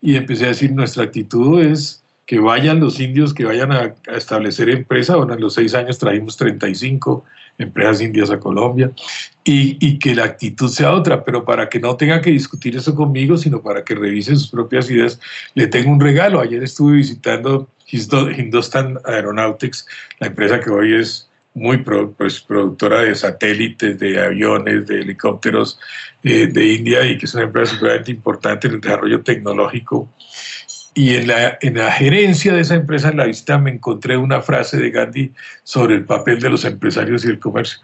Y 0.00 0.16
empecé 0.16 0.46
a 0.46 0.48
decir, 0.48 0.72
nuestra 0.72 1.04
actitud 1.04 1.60
es 1.60 2.02
que 2.26 2.38
vayan 2.38 2.78
los 2.78 3.00
indios, 3.00 3.34
que 3.34 3.44
vayan 3.44 3.72
a, 3.72 3.94
establecer 4.14 4.70
empresa. 4.70 5.16
Bueno, 5.16 5.34
en 5.34 5.40
los 5.40 5.54
seis 5.54 5.74
años 5.74 5.98
trajimos 5.98 6.36
35 6.36 7.24
empresas 7.58 8.00
indias 8.00 8.30
a 8.30 8.38
Colombia 8.40 8.90
y, 9.44 9.76
y, 9.84 9.98
que 9.98 10.14
la 10.14 10.24
actitud 10.24 10.68
sea 10.68 10.92
otra, 10.92 11.24
pero 11.24 11.44
para 11.44 11.68
que 11.68 11.78
no 11.78 11.96
tenga 11.96 12.20
que 12.20 12.30
discutir 12.30 12.76
eso 12.76 12.94
conmigo, 12.94 13.36
sino 13.36 13.60
para 13.60 13.84
que 13.84 13.94
revise 13.94 14.34
sus 14.36 14.48
propias 14.48 14.90
ideas, 14.90 15.20
le 15.54 15.66
tengo 15.66 15.90
un 15.90 16.00
regalo. 16.00 16.40
Ayer 16.40 16.62
estuve 16.62 16.96
visitando 16.96 17.68
Hindustan 17.92 18.98
Aeronautics, 19.04 19.86
la 20.18 20.28
empresa 20.28 20.60
que 20.60 20.70
hoy 20.70 20.94
es 20.94 21.28
muy 21.54 21.78
pues, 21.78 22.40
productora 22.40 23.02
de 23.02 23.14
satélites, 23.14 23.98
de 23.98 24.22
aviones, 24.22 24.86
de 24.86 25.00
helicópteros 25.00 25.78
eh, 26.22 26.46
de 26.46 26.74
India 26.74 27.04
y 27.04 27.18
que 27.18 27.26
es 27.26 27.34
una 27.34 27.44
empresa 27.44 27.76
sumamente 27.76 28.10
importante 28.12 28.68
en 28.68 28.74
el 28.74 28.80
desarrollo 28.80 29.22
tecnológico. 29.22 30.08
Y 30.94 31.14
en 31.14 31.28
la, 31.28 31.58
en 31.60 31.78
la 31.78 31.92
gerencia 31.92 32.52
de 32.52 32.60
esa 32.60 32.74
empresa, 32.74 33.10
en 33.10 33.16
la 33.16 33.26
visita, 33.26 33.58
me 33.58 33.70
encontré 33.70 34.16
una 34.16 34.42
frase 34.42 34.76
de 34.76 34.90
Gandhi 34.90 35.32
sobre 35.62 35.94
el 35.94 36.04
papel 36.04 36.40
de 36.40 36.50
los 36.50 36.64
empresarios 36.64 37.24
y 37.24 37.28
el 37.28 37.38
comercio. 37.38 37.78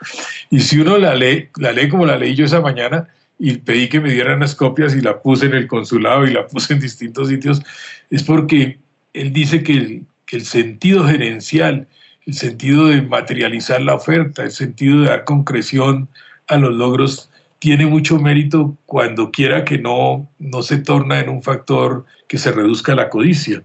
Y 0.51 0.61
si 0.61 0.81
uno 0.81 0.99
la 0.99 1.15
lee, 1.15 1.49
la 1.57 1.71
lee 1.71 1.89
como 1.89 2.05
la 2.05 2.19
leí 2.19 2.35
yo 2.35 2.45
esa 2.45 2.61
mañana, 2.61 3.09
y 3.39 3.59
pedí 3.59 3.89
que 3.89 4.01
me 4.01 4.11
dieran 4.11 4.41
las 4.41 4.55
copias 4.55 4.95
y 4.95 5.01
la 5.01 5.21
puse 5.21 5.47
en 5.47 5.55
el 5.55 5.69
consulado 5.69 6.27
y 6.27 6.33
la 6.33 6.47
puse 6.47 6.73
en 6.73 6.81
distintos 6.81 7.29
sitios, 7.29 7.63
es 8.11 8.23
porque 8.23 8.79
él 9.17 9.33
dice 9.33 9.63
que 9.63 10.05
el, 10.33 10.45
sentido 10.45 11.05
gerencial, 11.07 11.89
el 12.27 12.35
sentido 12.35 12.89
de 12.89 13.01
materializar 13.01 13.81
la 13.81 13.95
oferta, 13.95 14.45
el 14.45 14.51
sentido 14.51 15.01
de 15.01 15.09
dar 15.09 15.25
concreción 15.25 16.09
a 16.49 16.59
los 16.59 16.75
logros, 16.75 17.31
tiene 17.59 17.87
mucho 17.87 18.19
mérito 18.19 18.77
cuando 18.85 19.31
quiera 19.31 19.65
que 19.65 19.79
no, 19.79 20.29
no 20.39 20.63
se 20.63 20.79
torna 20.79 21.19
en 21.19 21.31
un 21.31 21.43
factor 21.43 22.05
que 22.29 22.37
se 22.37 22.53
reduzca 22.53 22.95
la 22.95 23.09
codicia. 23.09 23.63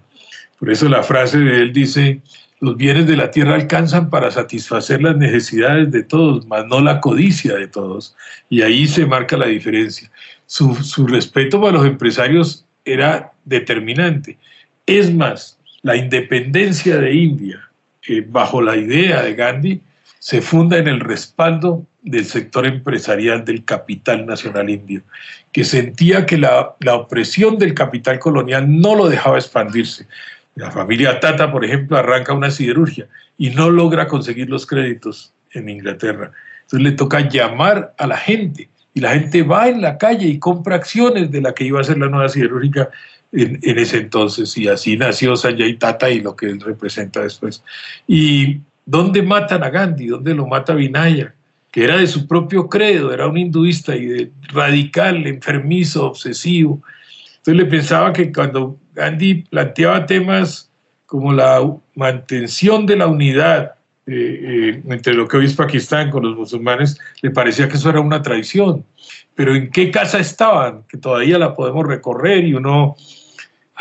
Por 0.58 0.70
eso 0.70 0.88
la 0.88 1.02
frase 1.02 1.38
de 1.38 1.60
él 1.60 1.72
dice, 1.74 2.22
los 2.60 2.76
bienes 2.76 3.06
de 3.06 3.16
la 3.16 3.30
tierra 3.30 3.54
alcanzan 3.54 4.08
para 4.08 4.30
satisfacer 4.30 5.02
las 5.02 5.18
necesidades 5.18 5.92
de 5.92 6.02
todos, 6.02 6.46
mas 6.46 6.66
no 6.66 6.80
la 6.80 7.00
codicia 7.00 7.56
de 7.56 7.68
todos. 7.68 8.16
Y 8.48 8.62
ahí 8.62 8.88
se 8.88 9.04
marca 9.04 9.36
la 9.36 9.46
diferencia. 9.46 10.10
Su, 10.46 10.74
su 10.76 11.06
respeto 11.06 11.60
para 11.60 11.74
los 11.74 11.86
empresarios 11.86 12.64
era 12.86 13.32
determinante. 13.44 14.38
Es 14.86 15.12
más, 15.12 15.58
la 15.82 15.96
independencia 15.96 16.98
de 16.98 17.14
India, 17.14 17.68
eh, 18.08 18.24
bajo 18.26 18.60
la 18.60 18.76
idea 18.76 19.22
de 19.22 19.34
Gandhi, 19.34 19.80
se 20.18 20.40
funda 20.40 20.78
en 20.78 20.88
el 20.88 21.00
respaldo 21.00 21.84
del 22.02 22.24
sector 22.24 22.66
empresarial 22.66 23.44
del 23.44 23.64
capital 23.64 24.26
nacional 24.26 24.70
indio, 24.70 25.02
que 25.52 25.64
sentía 25.64 26.26
que 26.26 26.38
la, 26.38 26.74
la 26.80 26.94
opresión 26.94 27.58
del 27.58 27.74
capital 27.74 28.18
colonial 28.18 28.64
no 28.80 28.94
lo 28.94 29.08
dejaba 29.08 29.38
expandirse. 29.38 30.06
La 30.54 30.70
familia 30.70 31.18
Tata, 31.20 31.50
por 31.50 31.64
ejemplo, 31.64 31.96
arranca 31.96 32.32
una 32.32 32.50
siderurgia 32.50 33.06
y 33.38 33.50
no 33.50 33.70
logra 33.70 34.06
conseguir 34.06 34.50
los 34.50 34.66
créditos 34.66 35.32
en 35.52 35.68
Inglaterra. 35.68 36.32
Entonces 36.62 36.80
le 36.80 36.92
toca 36.92 37.28
llamar 37.28 37.94
a 37.98 38.06
la 38.06 38.16
gente 38.16 38.68
y 38.94 39.00
la 39.00 39.12
gente 39.12 39.42
va 39.42 39.68
en 39.68 39.80
la 39.80 39.96
calle 39.96 40.26
y 40.26 40.38
compra 40.38 40.76
acciones 40.76 41.30
de 41.30 41.40
la 41.40 41.54
que 41.54 41.64
iba 41.64 41.80
a 41.80 41.84
ser 41.84 41.98
la 41.98 42.08
nueva 42.08 42.28
siderúrgica 42.28 42.90
en, 43.32 43.78
ese 43.78 43.98
entonces, 43.98 44.56
y 44.58 44.68
así 44.68 44.96
nació 44.96 45.36
Sanjay 45.36 45.76
Tata 45.76 46.10
y 46.10 46.20
lo 46.20 46.36
que 46.36 46.46
él 46.46 46.60
representa 46.60 47.22
después. 47.22 47.62
¿Y 48.06 48.60
dónde 48.84 49.22
matan 49.22 49.64
a 49.64 49.70
Gandhi? 49.70 50.06
¿Dónde 50.06 50.34
lo 50.34 50.46
mata 50.46 50.74
Vinaya? 50.74 51.34
Que 51.70 51.84
era 51.84 51.96
de 51.96 52.06
su 52.06 52.26
propio 52.26 52.68
credo, 52.68 53.12
era 53.12 53.26
un 53.26 53.38
hinduista 53.38 53.96
y 53.96 54.06
de 54.06 54.30
radical, 54.48 55.26
enfermizo, 55.26 56.06
obsesivo. 56.06 56.82
Entonces 57.38 57.64
le 57.64 57.64
pensaba 57.64 58.12
que 58.12 58.30
cuando 58.30 58.76
Gandhi 58.94 59.46
planteaba 59.50 60.04
temas 60.04 60.70
como 61.06 61.32
la 61.32 61.60
mantención 61.94 62.84
de 62.84 62.96
la 62.96 63.06
unidad 63.06 63.74
eh, 64.06 64.12
eh, 64.14 64.82
entre 64.88 65.14
lo 65.14 65.28
que 65.28 65.38
hoy 65.38 65.46
es 65.46 65.54
Pakistán 65.54 66.10
con 66.10 66.24
los 66.24 66.36
musulmanes, 66.36 66.98
le 67.22 67.30
parecía 67.30 67.68
que 67.68 67.76
eso 67.76 67.88
era 67.88 68.00
una 68.00 68.20
traición. 68.20 68.84
Pero 69.34 69.54
¿en 69.54 69.70
qué 69.70 69.90
casa 69.90 70.18
estaban? 70.18 70.82
Que 70.88 70.98
todavía 70.98 71.38
la 71.38 71.54
podemos 71.54 71.86
recorrer 71.86 72.44
y 72.44 72.54
uno 72.54 72.96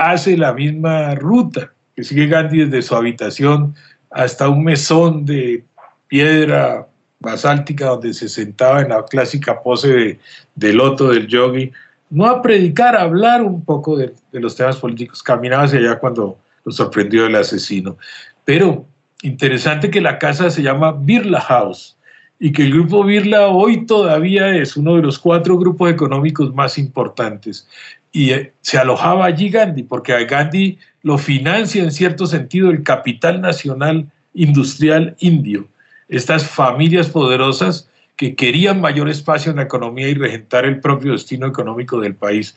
hace 0.02 0.36
la 0.36 0.54
misma 0.54 1.14
ruta 1.16 1.72
que 1.96 2.04
sigue 2.04 2.28
Gandhi 2.28 2.66
desde 2.66 2.82
su 2.82 2.96
habitación 2.96 3.76
hasta 4.10 4.50
un 4.50 4.64
mesón 4.64 5.26
de 5.26 5.64
piedra 6.08 6.88
basáltica 7.20 7.86
donde 7.86 8.14
se 8.14 8.28
sentaba 8.28 8.82
en 8.82 8.90
la 8.90 9.06
clásica 9.06 9.62
pose 9.62 10.20
de, 10.56 10.74
loto 10.74 11.10
del 11.10 11.28
yogi, 11.28 11.72
no 12.10 12.26
a 12.26 12.42
predicar, 12.42 12.96
a 12.96 13.04
hablar 13.04 13.44
un 13.44 13.64
poco 13.64 13.96
de, 13.96 14.14
los 14.34 14.56
temas 14.56 14.78
políticos. 14.78 15.22
Caminaba 15.22 15.64
hacia 15.64 15.80
allá 15.80 16.00
cuando 16.00 16.40
lo 16.66 16.72
sorprendió 16.72 17.28
el 17.28 17.36
asesino. 17.36 17.98
Pero 18.44 18.86
interesante 19.22 19.92
que 19.92 20.02
la 20.02 20.18
casa 20.18 20.50
se 20.50 20.64
llama 20.64 20.94
Birla 20.94 21.40
House 21.42 21.96
y 22.40 22.52
que 22.52 22.64
el 22.64 22.74
grupo 22.74 23.04
Birla 23.04 23.50
hoy 23.50 23.86
todavía 23.86 24.50
es 24.56 24.76
uno 24.76 24.96
de 24.96 25.04
los 25.04 25.20
cuatro 25.20 25.60
grupos 25.60 25.92
económicos 25.92 26.54
más 26.56 26.80
importantes 26.80 27.68
y 28.12 28.32
eh, 28.32 28.54
se 28.62 28.78
alojaba 28.78 29.26
allí 29.26 29.50
Gandhi, 29.50 29.84
porque 29.84 30.14
a 30.14 30.24
Gandhi 30.24 30.78
lo 31.04 31.18
financia 31.18 31.84
en 31.84 31.92
cierto 31.92 32.26
sentido 32.28 32.70
el 32.70 32.84
capital 32.84 33.42
nacional 33.42 34.08
industrial 34.34 35.16
indio, 35.20 35.68
estas 36.10 36.46
familias 36.46 37.10
poderosas 37.10 37.88
que 38.18 38.36
querían 38.36 38.82
mayor 38.82 39.10
espacio 39.10 39.50
en 39.50 39.58
la 39.58 39.64
economía 39.64 40.08
y 40.08 40.14
regentar 40.14 40.66
el 40.66 40.80
propio 40.80 41.14
destino 41.14 41.48
económico 41.48 42.00
del 42.00 42.16
país. 42.16 42.56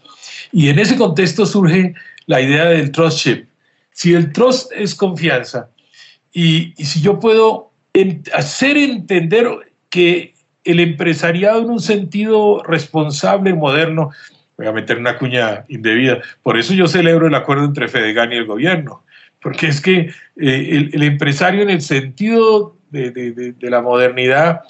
Y 0.52 0.68
en 0.68 0.78
ese 0.78 0.96
contexto 0.96 1.46
surge 1.46 1.94
la 2.26 2.40
idea 2.40 2.66
del 2.66 2.90
trustship. 2.90 3.46
Si 3.92 4.12
el 4.12 4.32
trust 4.32 4.70
es 4.74 4.94
confianza 4.94 5.70
y, 6.32 6.74
y 6.76 6.84
si 6.84 7.00
yo 7.00 7.18
puedo 7.18 7.70
hacer 8.34 8.76
entender 8.76 9.48
que 9.88 10.34
el 10.64 10.80
empresariado 10.80 11.60
en 11.60 11.70
un 11.70 11.80
sentido 11.80 12.62
responsable, 12.64 13.54
moderno, 13.54 14.10
voy 14.56 14.66
a 14.66 14.72
meter 14.72 14.98
una 14.98 15.18
cuña 15.18 15.64
indebida. 15.68 16.20
Por 16.42 16.58
eso 16.58 16.74
yo 16.74 16.86
celebro 16.86 17.26
el 17.26 17.34
acuerdo 17.34 17.64
entre 17.64 17.88
Fedegan 17.88 18.32
y 18.32 18.36
el 18.36 18.46
gobierno, 18.46 19.04
porque 19.40 19.68
es 19.68 19.80
que 19.80 20.10
eh, 20.40 20.90
el, 20.92 21.02
empresario 21.02 21.62
en 21.62 21.70
el 21.70 21.80
sentido 21.80 22.76
de, 22.90 23.10
de, 23.10 23.70
la 23.70 23.82
modernidad 23.82 24.62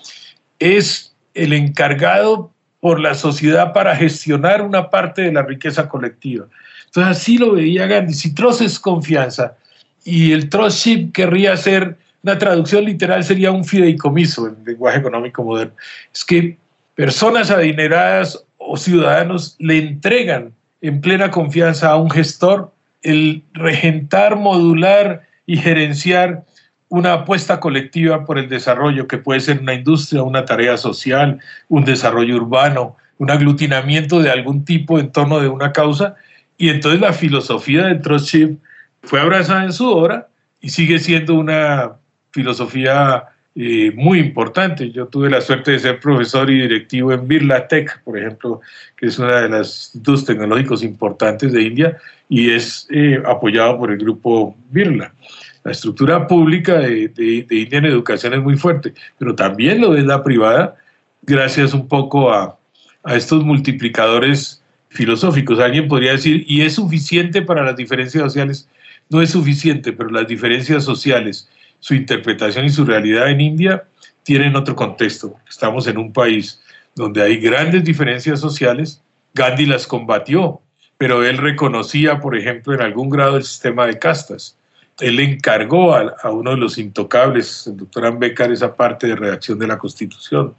es 0.59 1.14
el 1.35 1.53
encargado 1.53 2.53
por 2.81 3.01
la 3.01 3.14
sociedad 3.14 3.73
para 3.73 3.97
gestionar 3.97 4.62
una 4.62 4.90
parte 4.90 5.23
de 5.23 5.33
la 5.33 5.42
riqueza 5.42 5.88
colectiva. 5.88 6.47
Entonces 6.87 7.16
así 7.16 7.38
lo 7.38 7.53
veía 7.53 7.87
Gandhi. 7.87 8.14
Si 8.14 8.35
trust 8.35 8.62
es 8.62 8.79
confianza 8.79 9.57
y 10.05 10.33
el 10.33 10.49
trustship 10.49 11.11
querría 11.12 11.57
ser, 11.57 11.97
una 12.23 12.38
traducción 12.38 12.85
literal 12.85 13.25
sería 13.25 13.51
un 13.51 13.64
fideicomiso 13.64 14.49
en 14.49 14.64
lenguaje 14.64 14.99
económico 14.99 15.42
moderno. 15.42 15.75
Es 16.12 16.25
que 16.25 16.57
personas 16.94 17.50
adineradas 17.50 18.44
o 18.59 18.76
ciudadanos 18.76 19.57
le 19.59 19.78
entregan 19.78 20.52
en 20.80 21.00
plena 21.00 21.30
confianza 21.30 21.90
a 21.90 21.96
un 21.96 22.11
gestor 22.11 22.72
el 23.02 23.42
regentar, 23.52 24.37
modular 24.37 25.26
y 25.46 25.57
gerenciar 25.59 26.44
una 26.88 27.12
apuesta 27.12 27.61
colectiva 27.61 28.24
por 28.24 28.38
el 28.38 28.48
desarrollo, 28.48 29.07
que 29.07 29.18
puede 29.18 29.40
ser 29.40 29.61
una 29.61 29.74
industria, 29.74 30.22
una 30.22 30.44
tarea 30.44 30.76
social, 30.76 31.40
un 31.68 31.85
desarrollo 31.85 32.37
urbano, 32.37 32.96
un 33.18 33.30
aglutinamiento 33.30 34.20
de 34.20 34.30
algún 34.30 34.64
tipo 34.64 34.98
en 34.98 35.11
torno 35.11 35.40
de 35.40 35.48
una 35.48 35.72
causa. 35.72 36.14
Y 36.57 36.70
entonces 36.70 37.00
la 37.00 37.12
filosofía 37.12 37.87
del 37.87 38.00
trustship 38.00 38.57
fue 39.02 39.20
abrazada 39.20 39.64
en 39.64 39.72
su 39.72 39.88
obra 39.88 40.28
y 40.61 40.70
sigue 40.70 40.98
siendo 40.98 41.35
una 41.35 41.92
filosofía 42.30 43.24
eh, 43.57 43.93
muy 43.95 44.19
importante. 44.19 44.90
Yo 44.90 45.07
tuve 45.07 45.31
la 45.31 45.40
suerte 45.40 45.73
de 45.73 45.79
ser 45.79 46.01
profesor 46.01 46.51
y 46.51 46.62
directivo 46.62 47.12
en 47.12 47.29
Birla 47.29 47.69
Tech, 47.69 48.03
por 48.03 48.19
ejemplo, 48.19 48.61
que 48.97 49.07
es 49.07 49.19
una 49.19 49.43
de 49.43 49.49
las 49.49 49.69
institutos 49.95 50.25
tecnológicos 50.25 50.83
importantes 50.83 51.53
de 51.53 51.62
India 51.62 51.97
y 52.29 52.51
es 52.51 52.88
eh, 52.90 53.23
apoyado 53.25 53.79
por 53.79 53.93
el 53.93 53.99
grupo 53.99 54.57
Birla. 54.71 55.14
La 55.62 55.73
estructura 55.73 56.27
pública 56.27 56.81
de, 56.81 57.09
de, 57.09 57.57
India 57.57 57.79
en 57.79 57.87
educación 57.87 58.35
es 58.35 58.43
muy 58.43 58.57
fuerte, 58.57 58.93
pero 59.19 59.35
también 59.35 59.81
lo 59.81 59.97
es 59.97 60.05
la 60.05 60.23
privada. 60.23 60.77
gracias 61.23 61.73
un 61.73 61.87
poco 61.87 62.31
a, 62.33 62.59
a 63.05 63.14
estos 63.14 63.45
multiplicadores 63.45 64.62
filosóficos. 64.88 65.61
Alguien 65.61 65.88
podría 65.88 66.12
decir, 66.12 66.45
¿y 66.49 66.62
es 66.62 66.75
suficiente 66.75 67.40
para 67.40 67.62
las 67.62 67.77
diferencias 67.77 68.23
sociales? 68.25 68.69
No 69.11 69.23
es 69.23 69.31
suficiente, 69.31 69.93
pero 69.93 70.11
las 70.11 70.27
diferencias 70.27 70.85
sociales, 70.85 71.49
su 71.85 71.92
interpretación 71.92 72.64
y 72.64 72.70
su 72.70 72.87
realidad 72.87 73.29
en 73.29 73.42
India 73.42 73.85
tienen 74.23 74.57
otro 74.57 74.75
contexto. 74.75 75.37
Estamos 75.47 75.87
en 75.87 75.99
un 75.99 76.14
país 76.14 76.59
donde 76.94 77.20
hay 77.20 77.37
grandes 77.37 77.85
diferencias 77.85 78.40
sociales. 78.40 79.03
Gandhi 79.35 79.66
las 79.66 79.87
combatió, 79.87 80.62
pero 80.97 81.23
él 81.23 81.37
reconocía, 81.37 82.20
por 82.20 82.38
ejemplo, 82.38 82.73
en 82.73 82.81
algún 82.81 83.11
grado 83.11 83.37
el 83.37 83.44
sistema 83.44 83.87
de 83.87 83.99
castas. 83.99 84.57
Él 84.99 85.20
encargó 85.20 85.94
a, 85.94 86.31
uno 86.31 86.53
de 86.53 86.57
los 86.57 86.79
intocables, 86.79 87.66
el 87.66 87.77
doctor 87.77 88.07
Ambedkar, 88.07 88.51
esa 88.51 88.75
parte 88.75 89.07
de 89.07 89.16
redacción 89.16 89.59
de 89.59 89.66
la 89.66 89.77
Constitución. 89.77 90.55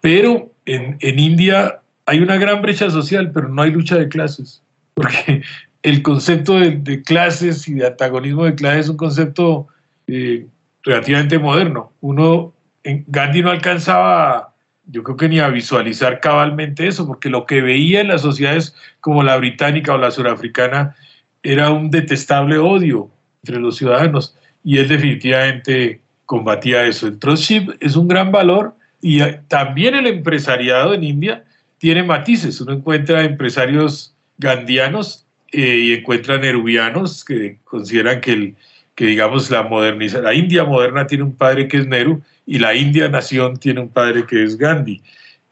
Pero 0.00 0.50
en, 0.64 0.96
en 0.98 1.20
India 1.20 1.78
hay 2.04 2.18
una 2.18 2.36
gran 2.36 2.62
brecha 2.62 2.90
social, 2.90 3.30
pero 3.30 3.48
no 3.48 3.62
hay 3.62 3.70
lucha 3.70 3.94
de 3.94 4.08
clases, 4.08 4.60
porque 4.94 5.40
el 5.84 6.02
concepto 6.02 6.58
de, 6.58 7.02
clases 7.04 7.68
y 7.68 7.74
de 7.74 7.86
antagonismo 7.86 8.44
de 8.44 8.56
clases 8.56 8.86
es 8.86 8.88
un 8.88 8.96
concepto 8.96 9.68
eh, 10.08 10.46
relativamente 10.82 11.38
moderno. 11.38 11.92
Uno, 12.00 12.52
en 12.82 13.04
Gandhi 13.06 13.42
no 13.42 13.50
alcanzaba, 13.50 14.54
yo 14.86 15.02
creo 15.02 15.16
que 15.16 15.28
ni 15.28 15.38
a 15.38 15.48
visualizar 15.48 16.20
cabalmente 16.20 16.86
eso, 16.86 17.06
porque 17.06 17.28
lo 17.28 17.46
que 17.46 17.60
veía 17.60 18.00
en 18.00 18.08
las 18.08 18.22
sociedades 18.22 18.74
como 19.00 19.22
la 19.22 19.36
británica 19.36 19.94
o 19.94 19.98
la 19.98 20.10
surafricana 20.10 20.96
era 21.42 21.70
un 21.70 21.90
detestable 21.90 22.58
odio 22.58 23.10
entre 23.42 23.60
los 23.60 23.76
ciudadanos, 23.76 24.34
y 24.64 24.78
él 24.78 24.88
definitivamente 24.88 26.00
combatía 26.26 26.84
eso. 26.84 27.06
El 27.06 27.18
trustship 27.18 27.76
es 27.80 27.96
un 27.96 28.08
gran 28.08 28.32
valor 28.32 28.74
y 29.00 29.20
también 29.48 29.94
el 29.94 30.06
empresariado 30.06 30.92
en 30.92 31.04
India 31.04 31.44
tiene 31.78 32.02
matices. 32.02 32.60
Uno 32.60 32.72
encuentra 32.72 33.22
empresarios 33.22 34.14
gandianos 34.36 35.24
eh, 35.52 35.78
y 35.84 35.92
encuentra 35.94 36.38
nerubianos 36.38 37.24
que 37.24 37.58
consideran 37.64 38.20
que, 38.20 38.32
el, 38.32 38.56
que 38.98 39.06
digamos, 39.06 39.48
la, 39.48 39.62
moderniza, 39.62 40.20
la 40.20 40.34
India 40.34 40.64
moderna 40.64 41.06
tiene 41.06 41.22
un 41.22 41.36
padre 41.36 41.68
que 41.68 41.76
es 41.76 41.86
Nehru 41.86 42.20
y 42.44 42.58
la 42.58 42.74
India 42.74 43.08
nación 43.08 43.56
tiene 43.56 43.80
un 43.80 43.90
padre 43.90 44.26
que 44.26 44.42
es 44.42 44.56
Gandhi. 44.56 45.00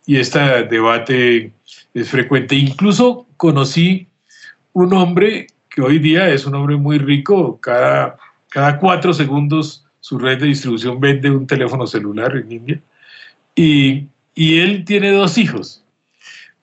Y 0.05 0.17
este 0.17 0.41
debate 0.65 1.53
es 1.95 2.11
frecuente. 2.11 2.57
Incluso 2.57 3.25
conocí 3.37 4.09
un 4.73 4.93
hombre 4.95 5.47
que 5.71 5.81
hoy 5.81 6.01
día 6.01 6.29
es 6.29 6.45
un 6.45 6.57
hombre 6.57 6.75
muy 6.77 6.99
rico, 6.99 7.61
cada, 7.61 8.17
cada 8.49 8.81
cuatro 8.81 9.15
segundos 9.15 9.85
su 10.01 10.19
red 10.19 10.41
de 10.41 10.47
distribución 10.47 10.99
vende 10.99 11.31
un 11.31 11.47
teléfono 11.47 11.87
celular 11.87 12.37
en 12.37 12.51
India. 12.51 12.81
Y, 13.55 14.09
y 14.35 14.59
él 14.59 14.85
tiene 14.85 15.13
dos 15.13 15.39
hijos 15.39 15.85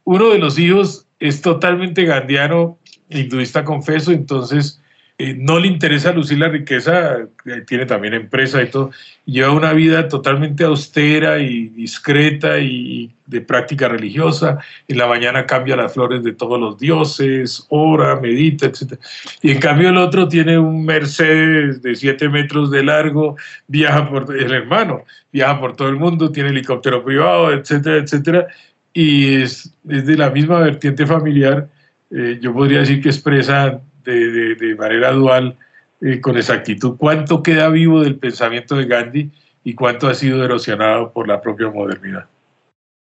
uno 0.03 0.29
de 0.29 0.39
los 0.39 0.59
hijos 0.59 1.05
es 1.19 1.41
totalmente 1.41 2.03
gandiano, 2.03 2.77
hinduista 3.09 3.63
confeso, 3.63 4.11
entonces 4.11 4.81
eh, 5.17 5.35
no 5.37 5.59
le 5.59 5.67
interesa 5.67 6.11
lucir 6.11 6.39
la 6.39 6.47
riqueza, 6.47 7.19
eh, 7.45 7.61
tiene 7.67 7.85
también 7.85 8.13
empresa 8.13 8.61
y 8.61 8.69
todo, 8.69 8.91
lleva 9.25 9.51
una 9.51 9.73
vida 9.73 10.07
totalmente 10.07 10.63
austera 10.63 11.39
y 11.39 11.69
discreta 11.69 12.59
y, 12.59 13.11
de 13.25 13.41
práctica 13.41 13.87
religiosa. 13.87 14.59
En 14.87 14.97
la 14.97 15.07
mañana 15.07 15.45
cambia 15.45 15.75
las 15.75 15.93
flores 15.93 16.23
de 16.23 16.33
todos 16.33 16.59
los 16.59 16.77
dioses, 16.77 17.65
ora, 17.69 18.19
medita, 18.19 18.65
etc. 18.65 18.99
Y 19.41 19.51
en 19.51 19.59
cambio 19.59 19.89
el 19.89 19.97
otro 19.97 20.27
tiene 20.27 20.57
un 20.57 20.85
Mercedes 20.85 21.81
de 21.81 21.95
7 21.95 22.29
metros 22.29 22.69
de 22.69 22.83
largo, 22.83 23.37
viaja 23.67 24.09
por, 24.09 24.35
el 24.35 24.51
hermano, 24.51 25.03
viaja 25.31 25.59
por 25.59 25.75
todo 25.75 25.89
el 25.89 25.95
mundo, 25.95 26.31
tiene 26.31 26.49
helicóptero 26.49 27.03
privado, 27.03 27.53
etcétera, 27.53 27.97
etcétera 27.97 28.47
y 28.93 29.41
es, 29.41 29.73
de 29.83 30.15
la 30.15 30.29
misma 30.29 30.59
vertiente 30.59 31.05
familiar, 31.05 31.67
eh, 32.11 32.37
yo 32.39 32.53
podría 32.53 32.79
decir 32.79 33.01
que 33.01 33.09
expresa 33.09 33.81
de, 34.03 34.55
de, 34.55 34.75
manera 34.75 35.11
dual 35.11 35.57
eh, 36.01 36.19
con 36.19 36.37
exactitud 36.37 36.95
cuánto 36.97 37.41
queda 37.41 37.69
vivo 37.69 38.01
del 38.01 38.17
pensamiento 38.17 38.75
de 38.75 38.85
Gandhi 38.85 39.31
y 39.63 39.73
cuánto 39.73 40.07
ha 40.07 40.13
sido 40.13 40.43
erosionado 40.43 41.11
por 41.11 41.27
la 41.27 41.41
propia 41.41 41.69
modernidad. 41.69 42.25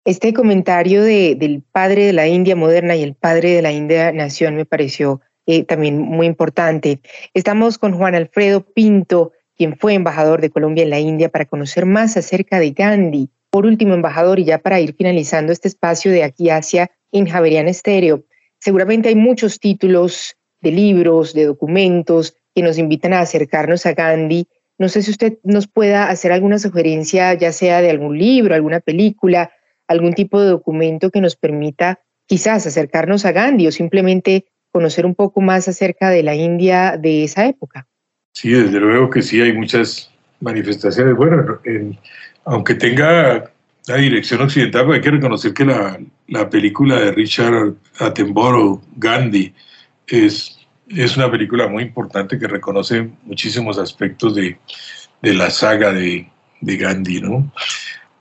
Este 0.04 0.34
comentario 0.34 1.02
de, 1.02 1.34
del 1.34 1.62
padre 1.72 2.06
de 2.06 2.12
la 2.12 2.26
India 2.26 2.54
moderna 2.54 2.94
y 2.94 3.02
el 3.02 3.14
padre 3.14 3.50
de 3.50 3.62
la 3.62 3.72
India 3.72 4.12
nación 4.12 4.54
me 4.56 4.66
pareció 4.66 5.20
eh, 5.46 5.64
también 5.64 5.98
muy 5.98 6.26
importante. 6.26 7.00
Estamos 7.32 7.78
con 7.78 7.94
Juan 7.94 8.14
Alfredo 8.14 8.60
Pinto, 8.60 9.32
quien 9.56 9.76
fue 9.76 9.94
embajador 9.94 10.40
de 10.40 10.50
Colombia 10.50 10.84
en 10.84 10.90
la 10.90 11.00
India, 11.00 11.28
para 11.28 11.46
conocer 11.46 11.86
más 11.86 12.16
acerca 12.16 12.58
de 12.58 12.70
Gandhi 12.70 13.30
por 13.54 13.66
último, 13.66 13.94
embajador, 13.94 14.40
y 14.40 14.46
ya 14.46 14.58
para 14.58 14.80
ir 14.80 14.96
finalizando 14.96 15.52
este 15.52 15.68
espacio 15.68 16.10
de 16.10 16.24
aquí 16.24 16.50
hacia 16.50 16.90
en 17.12 17.24
Javerian 17.24 17.68
Estéreo, 17.68 18.24
seguramente 18.58 19.10
hay 19.10 19.14
muchos 19.14 19.60
títulos 19.60 20.34
de 20.64 20.72
libros, 20.72 21.34
de 21.34 21.44
documentos 21.44 22.34
que 22.54 22.62
nos 22.62 22.78
invitan 22.78 23.12
a 23.12 23.20
acercarnos 23.20 23.86
a 23.86 23.92
Gandhi. 23.92 24.48
No 24.78 24.88
sé 24.88 25.02
si 25.02 25.12
usted 25.12 25.38
nos 25.44 25.68
pueda 25.68 26.08
hacer 26.08 26.32
alguna 26.32 26.58
sugerencia, 26.58 27.34
ya 27.34 27.52
sea 27.52 27.80
de 27.80 27.90
algún 27.90 28.18
libro, 28.18 28.54
alguna 28.54 28.80
película, 28.80 29.52
algún 29.86 30.14
tipo 30.14 30.40
de 30.40 30.48
documento 30.48 31.10
que 31.10 31.20
nos 31.20 31.36
permita 31.36 32.00
quizás 32.26 32.66
acercarnos 32.66 33.24
a 33.24 33.32
Gandhi 33.32 33.68
o 33.68 33.72
simplemente 33.72 34.46
conocer 34.72 35.06
un 35.06 35.14
poco 35.14 35.40
más 35.40 35.68
acerca 35.68 36.10
de 36.10 36.24
la 36.24 36.34
India 36.34 36.96
de 36.98 37.22
esa 37.22 37.46
época. 37.46 37.86
Sí, 38.32 38.50
desde 38.50 38.80
luego 38.80 39.10
que 39.10 39.22
sí, 39.22 39.40
hay 39.40 39.52
muchas 39.52 40.10
manifestaciones. 40.40 41.14
Bueno, 41.14 41.60
en, 41.64 41.96
aunque 42.44 42.74
tenga 42.74 43.52
la 43.86 43.96
dirección 43.96 44.40
occidental, 44.40 44.86
pues 44.86 44.96
hay 44.96 45.02
que 45.02 45.10
reconocer 45.10 45.54
que 45.54 45.64
la, 45.64 46.00
la 46.28 46.50
película 46.50 46.98
de 46.98 47.12
Richard 47.12 47.74
Attenborough, 48.00 48.82
Gandhi, 48.96 49.54
es, 50.06 50.58
es 50.88 51.16
una 51.16 51.30
película 51.30 51.68
muy 51.68 51.84
importante 51.84 52.38
que 52.38 52.46
reconoce 52.46 53.10
muchísimos 53.24 53.78
aspectos 53.78 54.34
de, 54.34 54.58
de 55.22 55.34
la 55.34 55.50
saga 55.50 55.92
de, 55.92 56.28
de, 56.60 56.76
Gandhi. 56.76 57.20
¿no? 57.20 57.52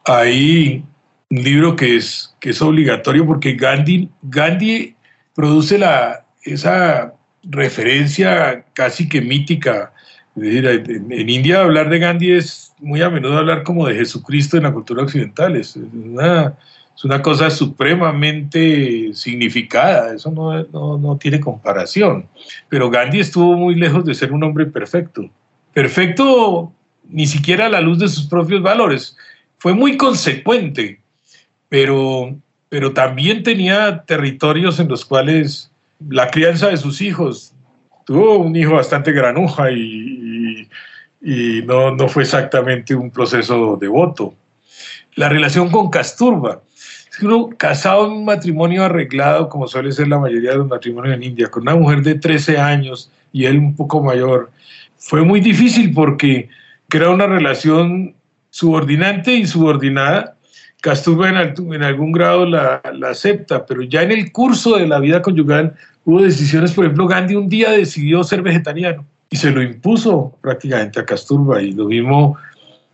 Hay 0.06 0.84
un 1.30 1.44
libro 1.44 1.76
que 1.76 1.98
es, 1.98 2.36
que 2.40 2.52
es 2.52 2.62
obligatorio 2.62 3.26
porque 3.26 3.54
Gandhi, 3.54 4.10
Gandhi 4.22 4.96
produce 5.36 5.78
la, 5.78 6.26
esa 6.44 7.14
referencia 7.44 8.66
casi 8.74 9.10
que 9.10 9.22
mítica. 9.22 9.92
en 10.36 11.30
India 11.30 11.62
hablar 11.62 11.90
de 11.90 12.00
Gandhi 12.00 12.32
es 12.32 12.74
muy 12.80 13.02
a 13.02 13.10
menudo 13.10 13.38
hablar 13.38 13.64
como 13.64 13.88
de 13.88 13.96
Jesucristo 13.96 14.58
en 14.58 14.64
la 14.64 14.74
cultura 14.74 15.04
occidental. 15.04 15.56
Es 15.56 15.76
una, 15.76 16.58
es 16.96 17.06
una 17.06 17.22
cosa 17.22 17.50
supremamente 17.50 19.14
significada, 19.14 20.14
eso 20.14 20.32
no, 20.32 20.64
no, 20.66 20.98
no, 20.98 21.18
tiene 21.18 21.40
comparación. 21.40 22.28
Pero 22.70 22.90
Gandhi 22.90 23.20
estuvo 23.20 23.56
muy 23.56 23.76
lejos 23.76 24.06
de 24.06 24.14
ser 24.14 24.32
un 24.32 24.44
hombre 24.44 24.66
perfecto. 24.66 25.30
Perfecto 25.74 26.72
ni 27.10 27.28
siquiera 27.28 27.66
a 27.66 27.70
la 27.70 27.82
luz 27.82 28.00
de 28.00 28.08
sus 28.08 28.28
propios 28.28 28.62
valores. 28.62 29.18
Fue 29.58 29.74
muy 29.74 29.98
consecuente, 29.98 31.02
pero, 31.68 32.36
pero 32.70 32.94
también 32.94 33.44
tenía 33.44 34.04
territorios 34.06 34.80
en 34.80 34.88
los 34.88 35.04
cuales 35.04 35.72
la 36.10 36.30
crianza 36.30 36.70
de 36.70 36.78
sus 36.78 37.02
hijos, 37.02 37.54
tuvo 38.06 38.38
un 38.38 38.56
hijo 38.56 38.74
bastante 38.74 39.12
granuja 39.12 39.72
y 39.72 40.70
y 41.24 41.62
no, 41.64 41.96
no 41.96 42.10
fue 42.10 42.24
exactamente 42.24 42.94
un 42.94 43.10
proceso 43.10 43.78
de 43.78 43.88
voto. 43.88 44.36
La 45.16 45.30
relación 45.30 45.72
con 45.72 45.90
Casturba. 45.90 46.62
Uno 47.22 47.50
casado 47.58 48.08
en 48.08 48.14
un 48.14 48.26
matrimonio 48.26 48.84
arreglado, 48.84 49.50
como 49.50 49.68
suele 49.68 49.92
ser 49.92 50.08
la 50.08 50.20
mayoría 50.20 50.52
de 50.52 50.58
los 50.58 50.68
matrimonios 50.68 51.16
en 51.16 51.24
India, 51.24 51.50
con 51.50 51.64
una 51.64 51.76
mujer 51.76 52.02
de 52.02 52.16
13 52.16 52.58
años 52.58 53.12
y 53.32 53.46
él 53.46 53.58
un 53.58 53.76
poco 53.76 54.02
mayor, 54.02 54.52
fue 54.98 55.24
muy 55.24 55.40
difícil 55.40 55.94
porque 55.94 56.50
era 56.92 57.10
una 57.10 57.28
relación 57.28 58.16
subordinante 58.50 59.34
y 59.34 59.46
subordinada. 59.46 60.36
Casturba 60.82 61.30
en, 61.30 61.84
algún 61.84 62.12
grado 62.12 62.46
la, 62.46 62.82
la, 62.94 63.10
acepta, 63.10 63.66
pero 63.66 63.84
ya 63.84 64.02
en 64.02 64.12
el 64.12 64.32
curso 64.32 64.78
de 64.78 64.86
la 64.86 65.00
vida 65.00 65.22
conyugal 65.22 65.76
hubo 66.04 66.22
decisiones, 66.22 66.74
por 66.74 66.86
ejemplo, 66.86 67.08
Gandhi 67.08 67.36
un 67.36 67.48
día 67.48 67.72
decidió 67.72 68.24
ser 68.24 68.42
vegetariano 68.42 69.06
y 69.30 69.38
se 69.38 69.50
lo 69.50 69.64
impuso 69.64 70.38
prácticamente 70.42 71.00
a 71.00 71.06
Casturba 71.06 71.62
y 71.62 71.72
lo 71.72 71.86
mismo 71.86 72.38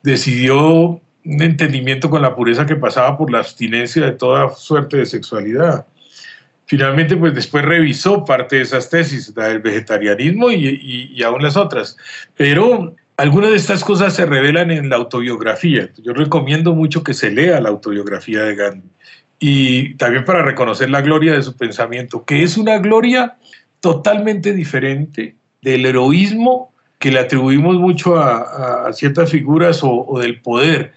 decidió 0.03 1.01
un 1.25 1.41
entendimiento 1.41 2.10
con 2.10 2.21
la 2.21 2.36
pureza 2.36 2.65
que 2.65 2.75
pasaba 2.75 3.17
por 3.17 3.32
la 3.32 3.39
abstinencia 3.39 4.05
de 4.05 4.12
toda 4.13 4.49
suerte 4.55 4.97
de 4.97 5.05
sexualidad. 5.05 5.86
Finalmente, 6.65 7.17
pues 7.17 7.34
después 7.34 7.65
revisó 7.65 8.23
parte 8.23 8.58
de 8.58 8.62
esas 8.62 8.89
tesis, 8.89 9.34
la 9.36 9.47
del 9.47 9.60
vegetarianismo 9.60 10.51
y, 10.51 11.12
y, 11.15 11.23
aún 11.23 11.41
las 11.41 11.58
otras. 11.58 11.97
Pero 12.38 12.95
algunas 13.17 13.49
de 13.49 13.58
estas 13.58 13.84
cosas 13.84 14.15
se 14.15 14.25
revelan 14.25 14.69
en 14.71 14.88
la 14.89 14.97
autobiografía. 14.97 15.89
Yo 15.97 16.13
recomiendo 16.13 16.75
mucho 16.75 17.03
que 17.03 17.13
se 17.13 17.32
lea 17.32 17.60
la 17.60 17.69
autobiografía 17.69 18.43
de 18.43 18.55
Gandhi. 18.55 18.89
Y 19.39 19.93
también 19.95 20.25
para 20.25 20.43
reconocer 20.43 20.89
la 20.89 21.01
gloria 21.01 21.34
de 21.34 21.41
su 21.41 21.55
pensamiento, 21.55 22.23
que 22.23 22.43
es 22.43 22.58
una 22.58 22.77
gloria 22.77 23.38
totalmente 23.79 24.53
diferente 24.53 25.36
del 25.62 25.86
heroísmo 25.86 26.71
que 26.99 27.12
le 27.12 27.19
atribuimos 27.19 27.77
mucho 27.77 28.17
a, 28.17 28.91
ciertas 28.93 29.32
figuras 29.32 29.79
o, 29.82 30.19
del 30.19 30.41
poder. 30.41 30.93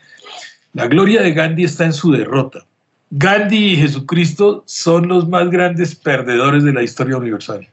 La 0.74 0.87
gloria 0.87 1.22
de 1.22 1.32
Gandhi 1.32 1.64
está 1.64 1.85
en 1.85 1.92
su 1.92 2.12
derrota. 2.12 2.64
Gandhi 3.11 3.72
y 3.72 3.76
Jesucristo 3.76 4.64
son 4.66 5.06
los 5.08 5.28
más 5.28 5.50
grandes 5.50 5.94
perdedores 5.94 6.64
de 6.64 6.72
la 6.72 6.82
historia 6.82 7.18
universal. 7.18 7.68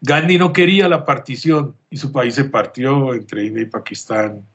Gandhi 0.00 0.38
no 0.38 0.52
quería 0.52 0.88
la 0.88 1.04
partición 1.04 1.74
y 1.90 1.98
su 1.98 2.10
país 2.10 2.34
se 2.34 2.44
partió 2.44 3.12
entre 3.12 3.46
India 3.46 3.62
y 3.64 3.66
Pakistán. 3.66 4.46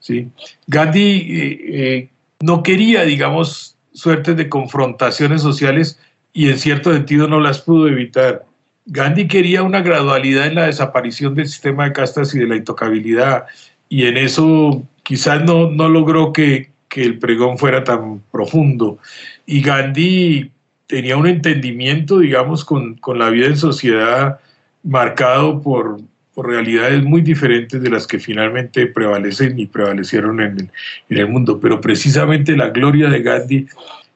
¿sí? 0.00 0.30
Gandhi 0.66 1.00
eh, 1.00 1.60
eh, 1.68 2.08
no 2.40 2.62
quería, 2.62 3.02
digamos, 3.02 3.76
suertes 3.92 4.36
de 4.36 4.48
confrontaciones 4.48 5.42
sociales 5.42 5.98
y 6.32 6.48
en 6.48 6.58
cierto 6.58 6.90
sentido 6.92 7.28
no 7.28 7.40
las 7.40 7.60
pudo 7.60 7.86
evitar. 7.86 8.46
Gandhi 8.86 9.28
quería 9.28 9.62
una 9.62 9.82
gradualidad 9.82 10.46
en 10.46 10.54
la 10.54 10.66
desaparición 10.66 11.34
del 11.34 11.48
sistema 11.48 11.84
de 11.84 11.92
castas 11.92 12.34
y 12.34 12.38
de 12.38 12.46
la 12.46 12.56
intocabilidad 12.56 13.44
y 13.90 14.06
en 14.06 14.16
eso 14.16 14.82
quizás 15.02 15.44
no, 15.44 15.70
no 15.70 15.90
logró 15.90 16.32
que, 16.32 16.71
que 16.92 17.02
el 17.02 17.18
pregón 17.18 17.56
fuera 17.56 17.82
tan 17.82 18.20
profundo. 18.30 18.98
Y 19.46 19.62
Gandhi 19.62 20.50
tenía 20.86 21.16
un 21.16 21.26
entendimiento, 21.26 22.18
digamos, 22.18 22.66
con, 22.66 22.96
con 22.96 23.18
la 23.18 23.30
vida 23.30 23.46
en 23.46 23.56
sociedad 23.56 24.40
marcado 24.82 25.62
por, 25.62 26.02
por, 26.34 26.48
realidades 26.48 27.02
muy 27.02 27.22
diferentes 27.22 27.80
de 27.80 27.88
las 27.88 28.06
que 28.06 28.18
finalmente 28.18 28.86
prevalecen 28.86 29.58
y 29.58 29.66
prevalecieron 29.66 30.38
en 30.40 30.52
el, 30.52 30.70
en 31.08 31.18
el 31.18 31.28
mundo. 31.28 31.58
Pero 31.58 31.80
precisamente 31.80 32.54
la 32.54 32.68
gloria 32.68 33.08
de 33.08 33.22
Gandhi 33.22 33.66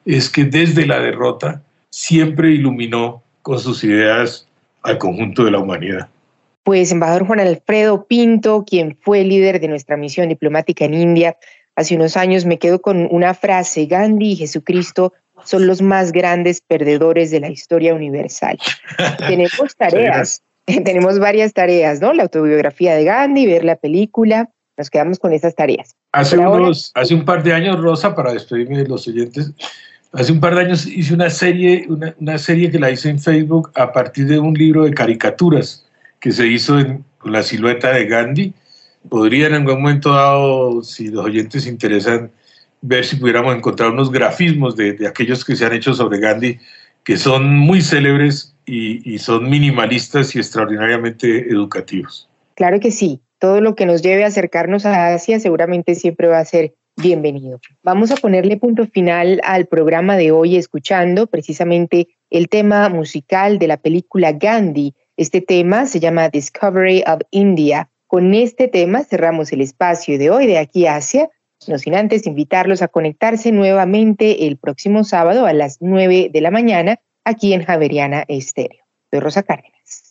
es 0.05 0.29
que 0.29 0.45
desde 0.45 0.85
la 0.85 0.99
derrota 0.99 1.63
siempre 1.89 2.51
iluminó 2.51 3.23
con 3.41 3.57
sus 3.57 3.83
ideas 3.83 4.47
al 4.83 4.99
conjunto 4.99 5.45
de 5.45 5.51
la 5.51 5.57
humanidad. 5.57 6.09
Pues, 6.61 6.91
embajador 6.91 7.25
Juan 7.25 7.39
Alfredo 7.39 8.05
Pinto, 8.05 8.65
quien 8.67 8.95
fue 9.01 9.23
líder 9.23 9.59
de 9.59 9.67
nuestra 9.67 9.97
misión 9.97 10.29
diplomática 10.29 10.85
en 10.85 10.93
India 10.93 11.37
hace 11.77 11.95
unos 11.95 12.17
años, 12.17 12.43
me 12.43 12.59
quedo 12.59 12.81
con 12.81 13.07
una 13.09 13.33
frase, 13.33 13.85
Gandhi 13.85 14.33
y 14.33 14.35
Jesucristo 14.35 15.13
son 15.45 15.65
los 15.67 15.81
más 15.81 16.11
grandes 16.11 16.59
perdedores 16.59 17.31
de 17.31 17.39
la 17.39 17.49
historia 17.49 17.93
universal. 17.93 18.59
Tenemos 19.27 19.75
tareas 19.77 20.41
tenemos 20.83 21.19
varias 21.19 21.53
tareas, 21.53 22.01
¿no? 22.01 22.13
La 22.13 22.23
autobiografía 22.23 22.95
de 22.95 23.05
Gandhi, 23.05 23.45
ver 23.45 23.63
la 23.63 23.77
película, 23.77 24.49
nos 24.77 24.89
quedamos 24.89 25.17
con 25.17 25.33
esas 25.33 25.55
tareas. 25.55 25.95
Hace, 26.11 26.37
unos, 26.37 26.91
hace 26.93 27.15
un 27.15 27.25
par 27.25 27.43
de 27.43 27.53
años, 27.53 27.79
Rosa, 27.79 28.13
para 28.13 28.33
despedirme 28.33 28.77
de 28.77 28.87
los 28.87 29.07
oyentes, 29.07 29.51
hace 30.11 30.31
un 30.31 30.39
par 30.39 30.55
de 30.55 30.61
años 30.61 30.85
hice 30.85 31.13
una 31.13 31.29
serie, 31.29 31.85
una, 31.89 32.13
una 32.19 32.37
serie 32.37 32.69
que 32.69 32.79
la 32.79 32.91
hice 32.91 33.09
en 33.09 33.19
Facebook 33.19 33.71
a 33.75 33.91
partir 33.91 34.27
de 34.27 34.39
un 34.39 34.53
libro 34.53 34.83
de 34.83 34.93
caricaturas 34.93 35.85
que 36.19 36.31
se 36.31 36.47
hizo 36.47 36.79
en, 36.79 37.05
con 37.17 37.31
la 37.31 37.43
silueta 37.43 37.91
de 37.91 38.05
Gandhi. 38.05 38.53
Podría 39.09 39.47
en 39.47 39.53
algún 39.53 39.81
momento 39.81 40.11
dado, 40.11 40.83
si 40.83 41.07
los 41.07 41.25
oyentes 41.25 41.63
se 41.63 41.69
interesan, 41.69 42.31
ver 42.81 43.05
si 43.05 43.15
pudiéramos 43.15 43.55
encontrar 43.55 43.91
unos 43.91 44.11
grafismos 44.11 44.75
de, 44.75 44.93
de 44.93 45.07
aquellos 45.07 45.43
que 45.43 45.55
se 45.55 45.65
han 45.65 45.73
hecho 45.73 45.93
sobre 45.93 46.19
Gandhi, 46.19 46.59
que 47.03 47.17
son 47.17 47.55
muy 47.55 47.81
célebres 47.81 48.53
y, 48.67 49.17
son 49.19 49.49
minimalistas 49.49 50.35
y 50.35 50.39
extraordinariamente 50.39 51.49
educativos. 51.49 52.29
Claro 52.55 52.79
que 52.79 52.91
sí, 52.91 53.21
todo 53.39 53.61
lo 53.61 53.75
que 53.75 53.85
nos 53.85 54.01
lleve 54.01 54.23
a 54.23 54.27
acercarnos 54.27 54.85
a 54.85 55.13
Asia 55.13 55.39
seguramente 55.39 55.95
siempre 55.95 56.27
va 56.27 56.39
a 56.39 56.45
ser 56.45 56.73
bienvenido. 56.97 57.61
Vamos 57.83 58.11
a 58.11 58.15
ponerle 58.17 58.57
punto 58.57 58.85
final 58.87 59.39
al 59.45 59.67
programa 59.67 60.17
de 60.17 60.31
hoy 60.31 60.57
escuchando 60.57 61.27
precisamente 61.27 62.09
el 62.29 62.49
tema 62.49 62.89
musical 62.89 63.57
de 63.57 63.67
la 63.67 63.77
película 63.77 64.33
Gandhi. 64.33 64.93
Este 65.15 65.39
tema 65.39 65.85
se 65.85 65.99
llama 65.99 66.29
Discovery 66.29 67.03
of 67.07 67.21
India. 67.31 67.89
Con 68.07 68.33
este 68.33 68.69
tema 68.69 69.03
cerramos 69.03 69.51
el 69.51 69.59
espacio 69.59 70.17
de 70.17 70.29
hoy 70.29 70.47
de 70.47 70.59
aquí 70.59 70.87
a 70.87 70.95
Asia, 70.95 71.29
no 71.67 71.77
sin 71.77 71.93
antes 71.93 72.25
invitarlos 72.25 72.81
a 72.81 72.87
conectarse 72.87 73.51
nuevamente 73.51 74.47
el 74.47 74.57
próximo 74.57 75.03
sábado 75.03 75.45
a 75.45 75.51
las 75.51 75.77
9 75.81 76.29
de 76.31 76.41
la 76.41 76.49
mañana 76.49 76.99
aquí 77.25 77.53
en 77.53 77.65
Javeriana 77.65 78.23
Estéreo. 78.29 78.85
Soy 79.11 79.19
Rosa 79.19 79.43
Cárdenas. 79.43 80.06